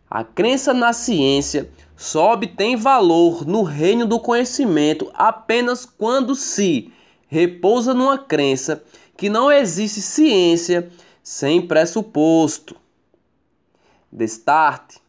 a 0.09 0.22
crença 0.22 0.72
na 0.72 0.92
ciência 0.92 1.68
só 1.96 2.35
obtém 2.35 2.76
valor 2.76 3.44
no 3.44 3.64
reino 3.64 4.06
do 4.06 4.20
conhecimento 4.20 5.11
apenas 5.12 5.85
quando 5.85 6.37
se 6.37 6.92
repousa 7.26 7.92
numa 7.92 8.16
crença 8.16 8.85
que 9.16 9.31
não 9.31 9.50
existe 9.50 10.00
ciência 10.00 10.90
sem 11.22 11.66
pressuposto. 11.66 12.76
Destarte. 14.12 15.01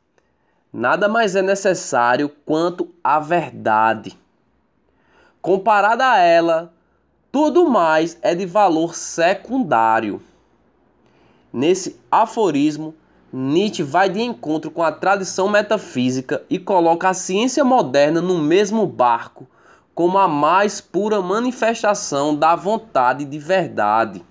Nada 0.72 1.08
mais 1.08 1.36
é 1.36 1.42
necessário 1.42 2.30
quanto 2.46 2.90
a 3.04 3.20
verdade. 3.20 4.18
Comparada 5.42 6.12
a 6.12 6.18
ela, 6.18 6.74
tudo 7.32 7.70
mais 7.70 8.18
é 8.22 8.36
de 8.36 8.46
valor 8.46 8.96
secundário. 8.96 10.22
Nesse 11.52 12.00
aforismo, 12.12 12.94
Nietzsche 13.32 13.84
vai 13.84 14.10
de 14.10 14.22
encontro 14.22 14.72
com 14.72 14.84
a 14.84 14.92
tradição 14.92 15.50
metafísica 15.50 16.44
e 16.50 16.58
coloca 16.60 17.10
a 17.10 17.14
ciência 17.14 17.64
moderna 17.64 18.22
no 18.22 18.38
mesmo 18.38 18.86
barco 18.86 19.48
como 19.98 20.20
a 20.20 20.28
mais 20.28 20.80
pura 20.80 21.24
manifestação 21.24 22.36
da 22.36 22.56
vontade 22.56 23.26
de 23.26 23.40
verdade. 23.40 24.24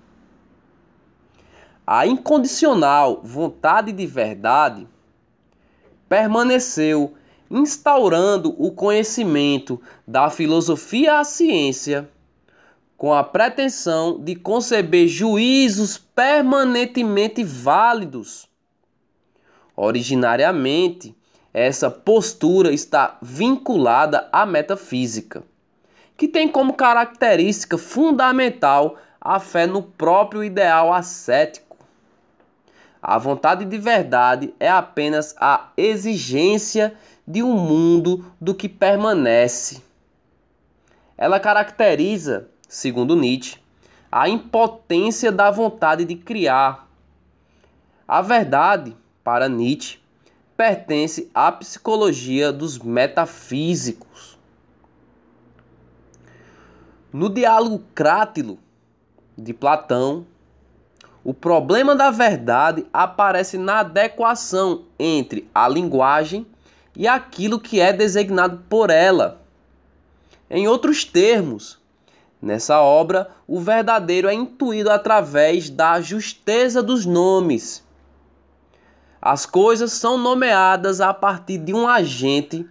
a 1.85 2.07
incondicional 2.07 3.19
vontade 3.21 3.91
de 3.91 4.07
verdade 4.07 4.87
permaneceu 6.07 7.15
instaurando 7.51 8.55
o 8.57 8.71
conhecimento 8.71 9.81
da 10.07 10.29
filosofia 10.29 11.19
à 11.19 11.25
ciência 11.25 12.09
com 12.95 13.13
a 13.13 13.21
pretensão 13.21 14.23
de 14.23 14.37
conceber 14.37 15.09
juízos 15.09 15.97
permanentemente 15.97 17.43
válidos. 17.43 18.47
Originariamente, 19.75 21.13
essa 21.53 21.91
postura 21.91 22.71
está 22.71 23.17
vinculada 23.21 24.29
à 24.31 24.45
metafísica, 24.45 25.43
que 26.17 26.27
tem 26.27 26.47
como 26.47 26.73
característica 26.73 27.77
fundamental 27.77 28.97
a 29.21 29.39
fé 29.39 29.67
no 29.67 29.83
próprio 29.83 30.43
ideal 30.43 30.91
ascético. 30.91 31.77
A 33.01 33.17
vontade 33.17 33.63
de 33.63 33.77
verdade 33.77 34.53
é 34.59 34.69
apenas 34.69 35.35
a 35.39 35.69
exigência 35.77 36.95
de 37.25 37.43
um 37.43 37.53
mundo 37.53 38.25
do 38.41 38.55
que 38.55 38.67
permanece. 38.67 39.81
Ela 41.17 41.39
caracteriza 41.39 42.49
segundo 42.67 43.15
Nietzsche, 43.15 43.59
a 44.11 44.27
impotência 44.27 45.31
da 45.31 45.49
vontade 45.49 46.03
de 46.05 46.15
criar. 46.15 46.87
A 48.07 48.21
verdade, 48.21 48.95
para 49.23 49.47
Nietzsche, 49.47 49.99
pertence 50.55 51.29
à 51.33 51.51
psicologia 51.51 52.51
dos 52.51 52.77
metafísicos. 52.79 54.36
No 57.17 57.29
diálogo 57.29 57.81
crátilo 57.95 58.59
de 59.35 59.51
Platão, 59.51 60.27
o 61.23 61.33
problema 61.33 61.95
da 61.95 62.11
verdade 62.11 62.85
aparece 62.93 63.57
na 63.57 63.79
adequação 63.79 64.83
entre 64.99 65.49
a 65.51 65.67
linguagem 65.67 66.45
e 66.95 67.07
aquilo 67.07 67.59
que 67.59 67.79
é 67.79 67.91
designado 67.91 68.63
por 68.69 68.91
ela. 68.91 69.41
Em 70.47 70.67
outros 70.67 71.03
termos, 71.03 71.79
Nessa 72.39 72.79
obra, 72.81 73.31
o 73.47 73.59
verdadeiro 73.59 74.27
é 74.27 74.33
intuído 74.35 74.91
através 74.91 75.71
da 75.71 75.99
justeza 75.99 76.83
dos 76.83 77.03
nomes. 77.03 77.83
As 79.19 79.43
coisas 79.43 79.91
são 79.93 80.19
nomeadas 80.19 81.01
a 81.01 81.11
partir 81.15 81.57
de 81.57 81.73
um 81.73 81.87
agente 81.87 82.63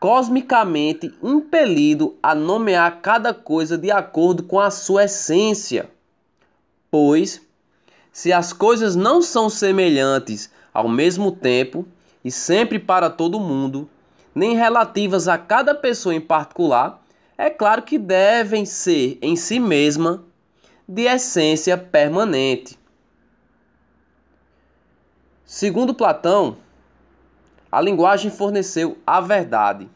cosmicamente 0.00 1.14
impelido 1.22 2.16
a 2.22 2.34
nomear 2.34 3.02
cada 3.02 3.34
coisa 3.34 3.76
de 3.76 3.90
acordo 3.90 4.42
com 4.42 4.58
a 4.58 4.70
sua 4.70 5.04
essência. 5.04 5.90
Pois, 6.90 7.42
se 8.10 8.32
as 8.32 8.50
coisas 8.50 8.96
não 8.96 9.20
são 9.20 9.50
semelhantes 9.50 10.50
ao 10.72 10.88
mesmo 10.88 11.30
tempo 11.30 11.86
e 12.24 12.30
sempre 12.30 12.78
para 12.78 13.10
todo 13.10 13.38
mundo, 13.38 13.88
nem 14.34 14.56
relativas 14.56 15.28
a 15.28 15.36
cada 15.36 15.74
pessoa 15.74 16.14
em 16.14 16.20
particular, 16.20 17.02
é 17.36 17.50
claro 17.50 17.82
que 17.82 17.98
devem 17.98 18.64
ser 18.64 19.18
em 19.20 19.36
si 19.36 19.60
mesma 19.60 20.24
de 20.88 21.02
essência 21.02 21.76
permanente. 21.76 22.78
Segundo 25.44 25.92
Platão, 25.92 26.56
a 27.70 27.80
linguagem 27.80 28.30
forneceu 28.30 28.98
a 29.06 29.20
verdade, 29.20 29.88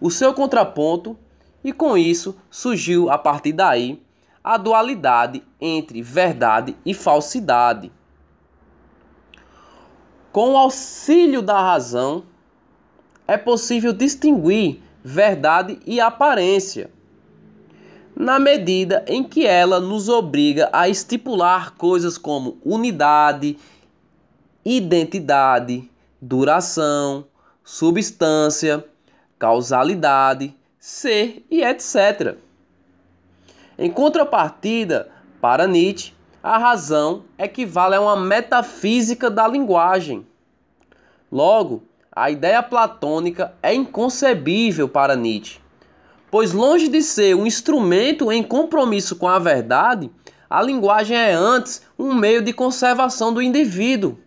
o 0.00 0.10
seu 0.10 0.34
contraponto, 0.34 1.16
e 1.62 1.72
com 1.72 1.96
isso 1.96 2.36
surgiu 2.50 3.10
a 3.10 3.16
partir 3.16 3.52
daí 3.52 4.02
a 4.42 4.58
dualidade 4.58 5.42
entre 5.58 6.02
verdade 6.02 6.76
e 6.84 6.92
falsidade. 6.92 7.90
Com 10.30 10.52
o 10.52 10.56
auxílio 10.58 11.40
da 11.40 11.58
razão, 11.58 12.24
é 13.26 13.38
possível 13.38 13.92
distinguir 13.94 14.82
verdade 15.02 15.80
e 15.86 16.00
aparência, 16.00 16.90
na 18.14 18.38
medida 18.38 19.04
em 19.08 19.24
que 19.24 19.46
ela 19.46 19.80
nos 19.80 20.08
obriga 20.08 20.68
a 20.72 20.88
estipular 20.88 21.74
coisas 21.76 22.18
como 22.18 22.58
unidade, 22.64 23.56
identidade, 24.64 25.90
duração, 26.20 27.26
substância, 27.62 28.84
causalidade, 29.38 30.54
ser 30.78 31.44
e 31.50 31.62
etc. 31.62 32.36
Em 33.78 33.90
contrapartida, 33.90 35.10
para 35.40 35.66
Nietzsche, 35.66 36.14
a 36.42 36.58
razão 36.58 37.24
equivale 37.38 37.94
a 37.94 38.00
uma 38.00 38.16
metafísica 38.16 39.30
da 39.30 39.48
linguagem. 39.48 40.26
Logo, 41.30 41.82
a 42.12 42.30
ideia 42.30 42.62
platônica 42.62 43.54
é 43.62 43.74
inconcebível 43.74 44.88
para 44.88 45.16
Nietzsche, 45.16 45.58
pois 46.30 46.52
longe 46.52 46.88
de 46.88 47.02
ser 47.02 47.34
um 47.34 47.46
instrumento 47.46 48.30
em 48.30 48.42
compromisso 48.42 49.16
com 49.16 49.26
a 49.26 49.38
verdade, 49.38 50.10
a 50.48 50.62
linguagem 50.62 51.16
é 51.16 51.32
antes 51.32 51.82
um 51.98 52.14
meio 52.14 52.40
de 52.42 52.52
conservação 52.52 53.32
do 53.32 53.42
indivíduo. 53.42 54.18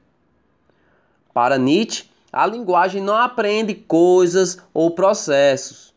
Para 1.37 1.59
Nietzsche, 1.59 2.05
a 2.33 2.47
linguagem 2.47 2.99
não 2.99 3.15
apreende 3.15 3.75
coisas 3.75 4.57
ou 4.73 4.89
processos, 4.89 5.93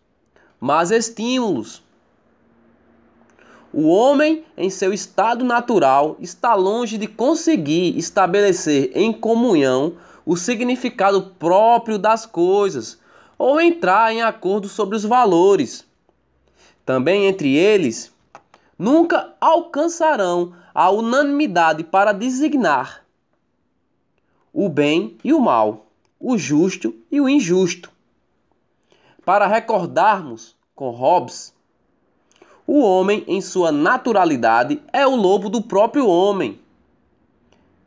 mas 0.60 0.90
estímulos. 0.90 1.82
O 3.72 3.88
homem, 3.88 4.44
em 4.54 4.68
seu 4.68 4.92
estado 4.92 5.42
natural, 5.42 6.18
está 6.20 6.54
longe 6.54 6.98
de 6.98 7.06
conseguir 7.06 7.96
estabelecer 7.96 8.92
em 8.94 9.14
comunhão 9.14 9.94
o 10.26 10.36
significado 10.36 11.34
próprio 11.38 11.98
das 11.98 12.26
coisas 12.26 12.98
ou 13.38 13.58
entrar 13.58 14.12
em 14.12 14.20
acordo 14.20 14.68
sobre 14.68 14.94
os 14.94 15.04
valores. 15.04 15.86
Também 16.84 17.24
entre 17.24 17.56
eles, 17.56 18.12
nunca 18.78 19.32
alcançarão 19.40 20.52
a 20.74 20.90
unanimidade 20.90 21.82
para 21.82 22.12
designar 22.12 23.08
o 24.52 24.68
bem 24.68 25.16
e 25.22 25.32
o 25.32 25.40
mal, 25.40 25.86
o 26.18 26.36
justo 26.36 26.94
e 27.10 27.20
o 27.20 27.28
injusto. 27.28 27.90
Para 29.24 29.46
recordarmos 29.46 30.56
com 30.74 30.90
Hobbes, 30.90 31.54
o 32.66 32.80
homem, 32.80 33.24
em 33.26 33.40
sua 33.40 33.72
naturalidade, 33.72 34.80
é 34.92 35.06
o 35.06 35.16
lobo 35.16 35.48
do 35.48 35.62
próprio 35.62 36.06
homem. 36.06 36.60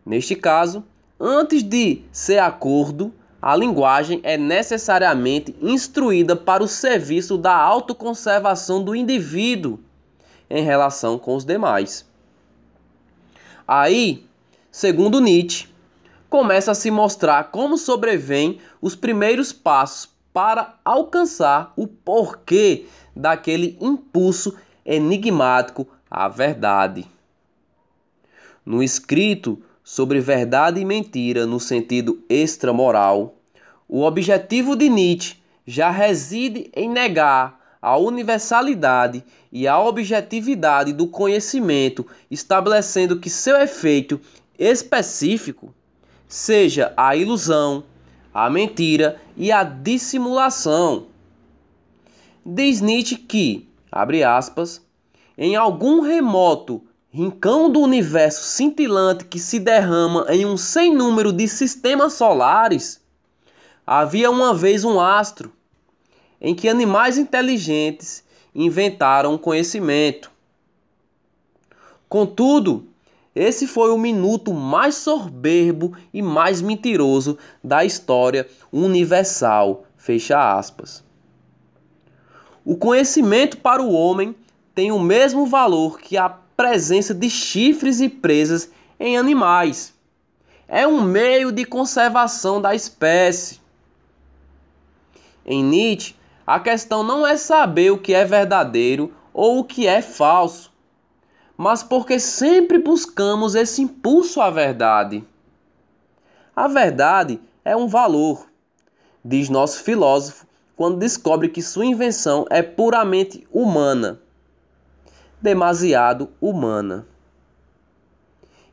Neste 0.05 0.35
caso, 0.35 0.83
Antes 1.25 1.63
de 1.63 2.01
ser 2.11 2.39
acordo, 2.39 3.13
a 3.41 3.55
linguagem 3.55 4.19
é 4.23 4.37
necessariamente 4.37 5.55
instruída 5.61 6.35
para 6.35 6.61
o 6.61 6.67
serviço 6.67 7.37
da 7.37 7.55
autoconservação 7.55 8.83
do 8.83 8.93
indivíduo 8.93 9.79
em 10.49 10.63
relação 10.63 11.17
com 11.17 11.33
os 11.33 11.45
demais. 11.45 12.05
Aí, 13.65 14.27
segundo 14.69 15.21
Nietzsche, 15.21 15.69
começa 16.33 16.71
a 16.71 16.73
se 16.73 16.89
mostrar 16.89 17.51
como 17.51 17.77
sobrevêm 17.77 18.57
os 18.81 18.95
primeiros 18.95 19.53
passos 19.53 20.09
para 20.33 20.79
alcançar 20.83 21.71
o 21.75 21.85
porquê 21.85 22.87
daquele 23.15 23.77
impulso 23.79 24.57
enigmático 24.83 25.87
à 26.09 26.27
verdade. 26.27 27.05
No 28.65 28.81
escrito 28.81 29.61
sobre 29.83 30.19
verdade 30.19 30.81
e 30.81 30.85
mentira 30.85 31.45
no 31.45 31.59
sentido 31.59 32.23
extramoral, 32.27 33.35
o 33.87 34.01
objetivo 34.01 34.75
de 34.75 34.89
Nietzsche 34.89 35.37
já 35.67 35.91
reside 35.91 36.71
em 36.75 36.89
negar 36.89 37.59
a 37.79 37.95
universalidade 37.95 39.23
e 39.51 39.67
a 39.67 39.79
objetividade 39.79 40.93
do 40.93 41.07
conhecimento, 41.07 42.07
estabelecendo 42.31 43.19
que 43.19 43.29
seu 43.29 43.55
efeito 43.61 44.19
específico 44.57 45.71
seja 46.33 46.91
a 46.97 47.15
ilusão, 47.15 47.83
a 48.33 48.49
mentira 48.49 49.21
e 49.37 49.51
a 49.51 49.63
dissimulação. 49.63 51.05
Diz 52.43 52.81
Nietzsche 52.81 53.17
que, 53.17 53.69
abre 53.91 54.23
aspas, 54.23 54.81
em 55.37 55.55
algum 55.55 56.01
remoto 56.01 56.81
rincão 57.11 57.69
do 57.69 57.79
universo 57.79 58.45
cintilante 58.45 59.25
que 59.25 59.37
se 59.37 59.59
derrama 59.59 60.25
em 60.27 60.43
um 60.43 60.57
sem 60.57 60.91
número 60.91 61.31
de 61.31 61.47
sistemas 61.47 62.13
solares, 62.13 62.99
havia 63.85 64.31
uma 64.31 64.55
vez 64.55 64.83
um 64.83 64.99
astro 64.99 65.53
em 66.41 66.55
que 66.55 66.67
animais 66.67 67.15
inteligentes 67.15 68.23
inventaram 68.55 69.37
conhecimento. 69.37 70.31
Contudo, 72.09 72.87
esse 73.35 73.65
foi 73.65 73.91
o 73.91 73.97
minuto 73.97 74.53
mais 74.53 74.95
soberbo 74.95 75.95
e 76.13 76.21
mais 76.21 76.61
mentiroso 76.61 77.37
da 77.63 77.83
história 77.83 78.47
universal. 78.71 79.85
Fecha 79.97 80.57
aspas. 80.57 81.03
O 82.63 82.75
conhecimento 82.75 83.57
para 83.57 83.81
o 83.81 83.91
homem 83.91 84.35
tem 84.75 84.91
o 84.91 84.99
mesmo 84.99 85.45
valor 85.45 85.99
que 85.99 86.15
a 86.15 86.29
presença 86.29 87.13
de 87.13 87.29
chifres 87.29 87.99
e 88.01 88.07
presas 88.07 88.69
em 88.99 89.17
animais. 89.17 89.93
É 90.67 90.87
um 90.87 91.01
meio 91.01 91.51
de 91.51 91.65
conservação 91.65 92.61
da 92.61 92.73
espécie. 92.73 93.59
Em 95.45 95.63
Nietzsche, 95.63 96.15
a 96.45 96.59
questão 96.59 97.03
não 97.03 97.25
é 97.25 97.37
saber 97.37 97.91
o 97.91 97.97
que 97.97 98.13
é 98.13 98.25
verdadeiro 98.25 99.13
ou 99.33 99.59
o 99.59 99.63
que 99.63 99.87
é 99.87 100.01
falso, 100.01 100.72
mas 101.57 101.83
porque 101.83 102.19
sempre 102.19 102.77
buscamos 102.79 103.55
esse 103.55 103.81
impulso 103.81 104.41
à 104.41 104.49
verdade. 104.49 105.23
A 106.55 106.67
verdade 106.67 107.39
é 107.63 107.75
um 107.75 107.87
valor, 107.87 108.47
diz 109.23 109.49
nosso 109.49 109.83
filósofo 109.83 110.45
quando 110.75 110.97
descobre 110.97 111.49
que 111.49 111.61
sua 111.61 111.85
invenção 111.85 112.45
é 112.49 112.61
puramente 112.61 113.47
humana, 113.51 114.19
demasiado 115.41 116.29
humana, 116.41 117.07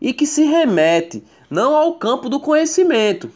e 0.01 0.13
que 0.13 0.27
se 0.27 0.45
remete 0.45 1.23
não 1.51 1.77
ao 1.77 1.99
campo 1.99 2.29
do 2.29 2.41
conhecimento, 2.41 3.31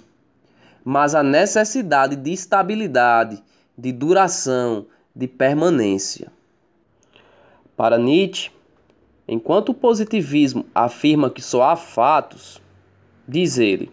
mas 0.82 1.14
à 1.14 1.22
necessidade 1.22 2.16
de 2.16 2.32
estabilidade, 2.32 3.42
de 3.76 3.92
duração, 3.92 4.86
de 5.14 5.26
permanência. 5.26 6.32
Para 7.76 7.98
Nietzsche, 7.98 8.50
enquanto 9.26 9.70
o 9.70 9.74
positivismo 9.74 10.66
afirma 10.74 11.30
que 11.30 11.42
só 11.42 11.62
há 11.62 11.76
fatos, 11.76 12.60
diz 13.26 13.58
ele, 13.58 13.90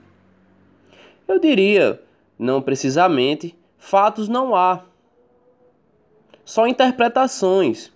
eu 1.27 1.39
diria, 1.39 2.01
não 2.37 2.61
precisamente, 2.61 3.57
fatos 3.77 4.27
não 4.27 4.55
há. 4.55 4.83
Só 6.43 6.67
interpretações. 6.67 7.91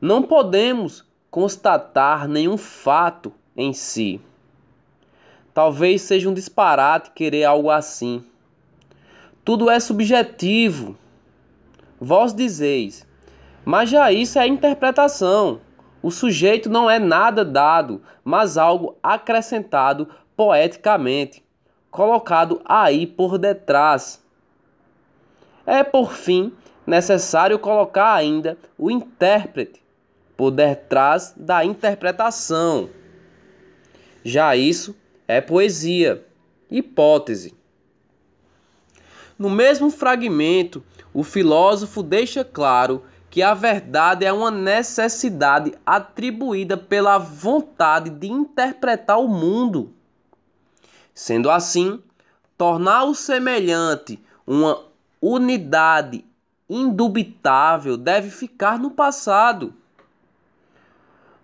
Não 0.00 0.22
podemos 0.22 1.04
constatar 1.30 2.28
nenhum 2.28 2.56
fato 2.56 3.32
em 3.56 3.72
si. 3.72 4.20
Talvez 5.52 6.02
seja 6.02 6.28
um 6.28 6.34
disparate 6.34 7.10
querer 7.10 7.42
algo 7.42 7.70
assim. 7.70 8.24
Tudo 9.44 9.68
é 9.68 9.80
subjetivo. 9.80 10.96
Vós 12.00 12.32
dizeis, 12.32 13.04
mas 13.64 13.90
já 13.90 14.12
isso 14.12 14.38
é 14.38 14.46
interpretação. 14.46 15.60
O 16.02 16.10
sujeito 16.10 16.70
não 16.70 16.88
é 16.88 16.98
nada 16.98 17.44
dado, 17.44 18.00
mas 18.24 18.56
algo 18.56 18.96
acrescentado 19.02 20.08
poeticamente 20.36 21.44
colocado 21.90 22.60
aí 22.64 23.06
por 23.06 23.38
detrás. 23.38 24.22
É, 25.66 25.82
por 25.82 26.12
fim, 26.12 26.52
necessário 26.86 27.58
colocar 27.58 28.14
ainda 28.14 28.56
o 28.78 28.90
intérprete 28.90 29.82
por 30.36 30.50
detrás 30.50 31.34
da 31.36 31.64
interpretação. 31.64 32.88
Já 34.24 34.54
isso 34.54 34.96
é 35.26 35.40
poesia, 35.40 36.24
hipótese. 36.70 37.54
No 39.38 39.50
mesmo 39.50 39.90
fragmento, 39.90 40.82
o 41.12 41.22
filósofo 41.22 42.02
deixa 42.02 42.44
claro 42.44 43.02
que 43.30 43.42
a 43.42 43.54
verdade 43.54 44.24
é 44.24 44.32
uma 44.32 44.50
necessidade 44.50 45.74
atribuída 45.84 46.76
pela 46.76 47.18
vontade 47.18 48.10
de 48.10 48.26
interpretar 48.26 49.18
o 49.18 49.28
mundo. 49.28 49.92
Sendo 51.14 51.50
assim, 51.50 52.02
tornar 52.56 53.04
o 53.04 53.14
semelhante 53.14 54.18
uma 54.46 54.82
unidade 55.20 56.24
indubitável 56.68 57.96
deve 57.96 58.30
ficar 58.30 58.78
no 58.78 58.90
passado. 58.90 59.74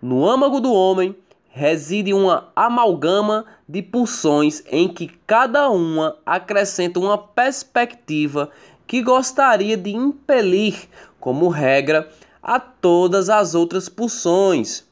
No 0.01 0.27
âmago 0.27 0.59
do 0.59 0.71
homem 0.71 1.15
reside 1.49 2.13
uma 2.13 2.49
amalgama 2.55 3.45
de 3.67 3.81
pulsões 3.81 4.61
em 4.67 4.87
que 4.89 5.07
cada 5.25 5.69
uma 5.69 6.17
acrescenta 6.25 6.99
uma 6.99 7.17
perspectiva 7.17 8.49
que 8.85 9.01
gostaria 9.01 9.75
de 9.75 9.91
impelir, 9.91 10.87
como 11.25 11.49
regra, 11.49 12.07
a 12.39 12.59
todas 12.59 13.31
as 13.31 13.55
outras 13.55 13.89
pulsões. 13.89 14.83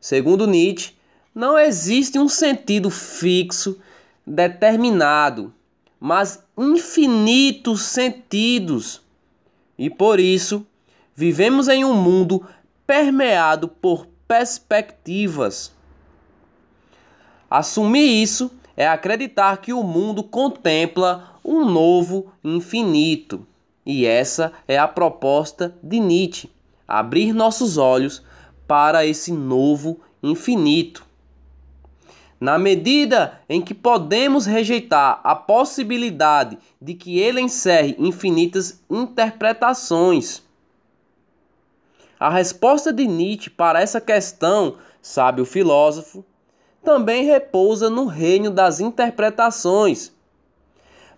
Segundo 0.00 0.48
Nietzsche, 0.48 0.94
não 1.32 1.56
existe 1.56 2.18
um 2.18 2.28
sentido 2.28 2.90
fixo, 2.90 3.78
determinado, 4.26 5.54
mas 6.00 6.42
infinitos 6.58 7.82
sentidos. 7.82 9.00
E 9.78 9.88
por 9.88 10.18
isso, 10.18 10.66
vivemos 11.14 11.68
em 11.68 11.84
um 11.84 11.94
mundo 11.94 12.44
permeado 12.84 13.68
por 13.68 14.08
perspectivas. 14.26 15.72
Assumir 17.48 18.20
isso 18.20 18.50
é 18.76 18.88
acreditar 18.88 19.58
que 19.58 19.72
o 19.72 19.84
mundo 19.84 20.24
contempla 20.24 21.38
um 21.44 21.64
novo 21.64 22.32
infinito. 22.42 23.46
E 23.92 24.06
essa 24.06 24.52
é 24.68 24.78
a 24.78 24.86
proposta 24.86 25.74
de 25.82 25.98
Nietzsche: 25.98 26.48
abrir 26.86 27.32
nossos 27.32 27.76
olhos 27.76 28.22
para 28.64 29.04
esse 29.04 29.32
novo 29.32 29.98
infinito. 30.22 31.04
Na 32.38 32.56
medida 32.56 33.40
em 33.48 33.60
que 33.60 33.74
podemos 33.74 34.46
rejeitar 34.46 35.20
a 35.24 35.34
possibilidade 35.34 36.56
de 36.80 36.94
que 36.94 37.18
ele 37.18 37.40
encerre 37.40 37.96
infinitas 37.98 38.80
interpretações. 38.88 40.40
A 42.18 42.30
resposta 42.30 42.92
de 42.92 43.08
Nietzsche 43.08 43.50
para 43.50 43.80
essa 43.80 44.00
questão, 44.00 44.76
sabe 45.02 45.42
o 45.42 45.44
filósofo, 45.44 46.24
também 46.84 47.24
repousa 47.24 47.90
no 47.90 48.06
reino 48.06 48.52
das 48.52 48.78
interpretações. 48.78 50.12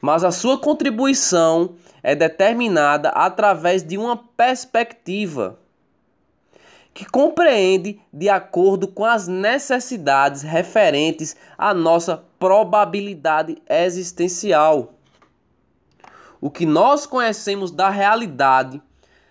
Mas 0.01 0.25
a 0.25 0.33
sua 0.33 0.59
contribuição 0.59 1.75
é 2.03 2.15
determinada 2.15 3.11
através 3.11 3.83
de 3.83 3.97
uma 3.97 4.17
perspectiva 4.17 5.59
que 6.95 7.07
compreende 7.07 7.99
de 8.13 8.29
acordo 8.29 8.87
com 8.87 9.05
as 9.05 9.27
necessidades 9.27 10.43
referentes 10.43 11.35
à 11.57 11.73
nossa 11.73 12.23
probabilidade 12.39 13.57
existencial. 13.69 14.93
O 16.41 16.51
que 16.51 16.67
nós 16.67 17.07
conhecemos 17.07 17.71
da 17.71 17.89
realidade 17.89 18.83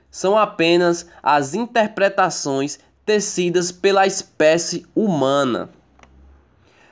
são 0.10 0.38
apenas 0.38 1.08
as 1.22 1.54
interpretações 1.54 2.80
tecidas 3.06 3.72
pela 3.72 4.08
espécie 4.08 4.86
humana. 4.96 5.70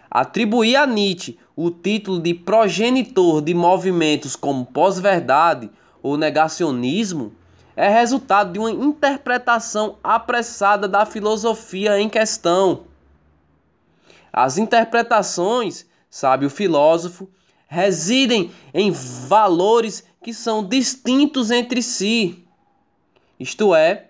Atribuir 0.10 0.76
a 0.76 0.88
Nietzsche 0.88 1.38
o 1.55 1.70
título 1.70 2.20
de 2.20 2.34
progenitor 2.34 3.41
de 3.41 3.53
movimentos 3.53 4.36
como 4.36 4.66
pós-verdade 4.66 5.70
ou 6.01 6.18
negacionismo 6.18 7.34
é 7.76 7.89
resultado 7.89 8.53
de 8.53 8.60
uma 8.60 8.72
interpretação 8.72 9.97
apressada 10.03 10.88
da 10.88 11.05
filosofia 11.05 11.99
em 11.99 12.10
questão. 12.10 12.86
As 14.34 14.57
interpretações, 14.57 15.86
sabe 16.10 16.45
o 16.45 16.49
filósofo, 16.49 17.30
residem 17.68 18.51
em 18.74 18.91
valores 18.91 20.03
que 20.24 20.34
são 20.34 20.64
distintos 20.64 21.51
entre 21.51 21.82
si. 21.84 22.45
Isto 23.39 23.76
é, 23.76 24.10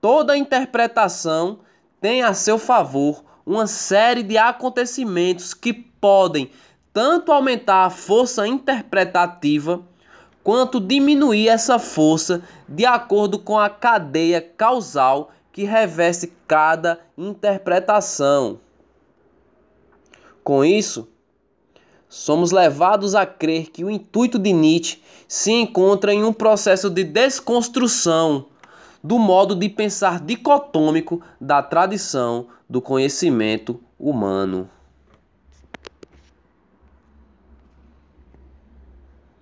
toda 0.00 0.36
interpretação 0.36 1.60
tem 2.00 2.22
a 2.22 2.32
seu 2.32 2.58
favor 2.58 3.24
uma 3.44 3.66
série 3.66 4.22
de 4.22 4.38
acontecimentos 4.38 5.54
que 5.54 5.72
podem 5.72 6.50
tanto 6.92 7.32
aumentar 7.32 7.84
a 7.84 7.90
força 7.90 8.46
interpretativa 8.46 9.82
quanto 10.42 10.80
diminuir 10.80 11.48
essa 11.48 11.78
força 11.78 12.42
de 12.68 12.84
acordo 12.84 13.38
com 13.38 13.58
a 13.58 13.70
cadeia 13.70 14.40
causal 14.40 15.30
que 15.52 15.64
reveste 15.64 16.32
cada 16.46 17.00
interpretação. 17.16 18.58
Com 20.42 20.64
isso, 20.64 21.08
somos 22.08 22.50
levados 22.50 23.14
a 23.14 23.24
crer 23.24 23.70
que 23.70 23.84
o 23.84 23.90
intuito 23.90 24.38
de 24.38 24.52
Nietzsche 24.52 25.00
se 25.28 25.52
encontra 25.52 26.12
em 26.12 26.24
um 26.24 26.32
processo 26.32 26.90
de 26.90 27.04
desconstrução 27.04 28.46
do 29.02 29.18
modo 29.18 29.54
de 29.54 29.68
pensar 29.68 30.20
dicotômico 30.20 31.22
da 31.40 31.62
tradição 31.62 32.46
do 32.72 32.80
conhecimento 32.80 33.78
humano. 33.98 34.66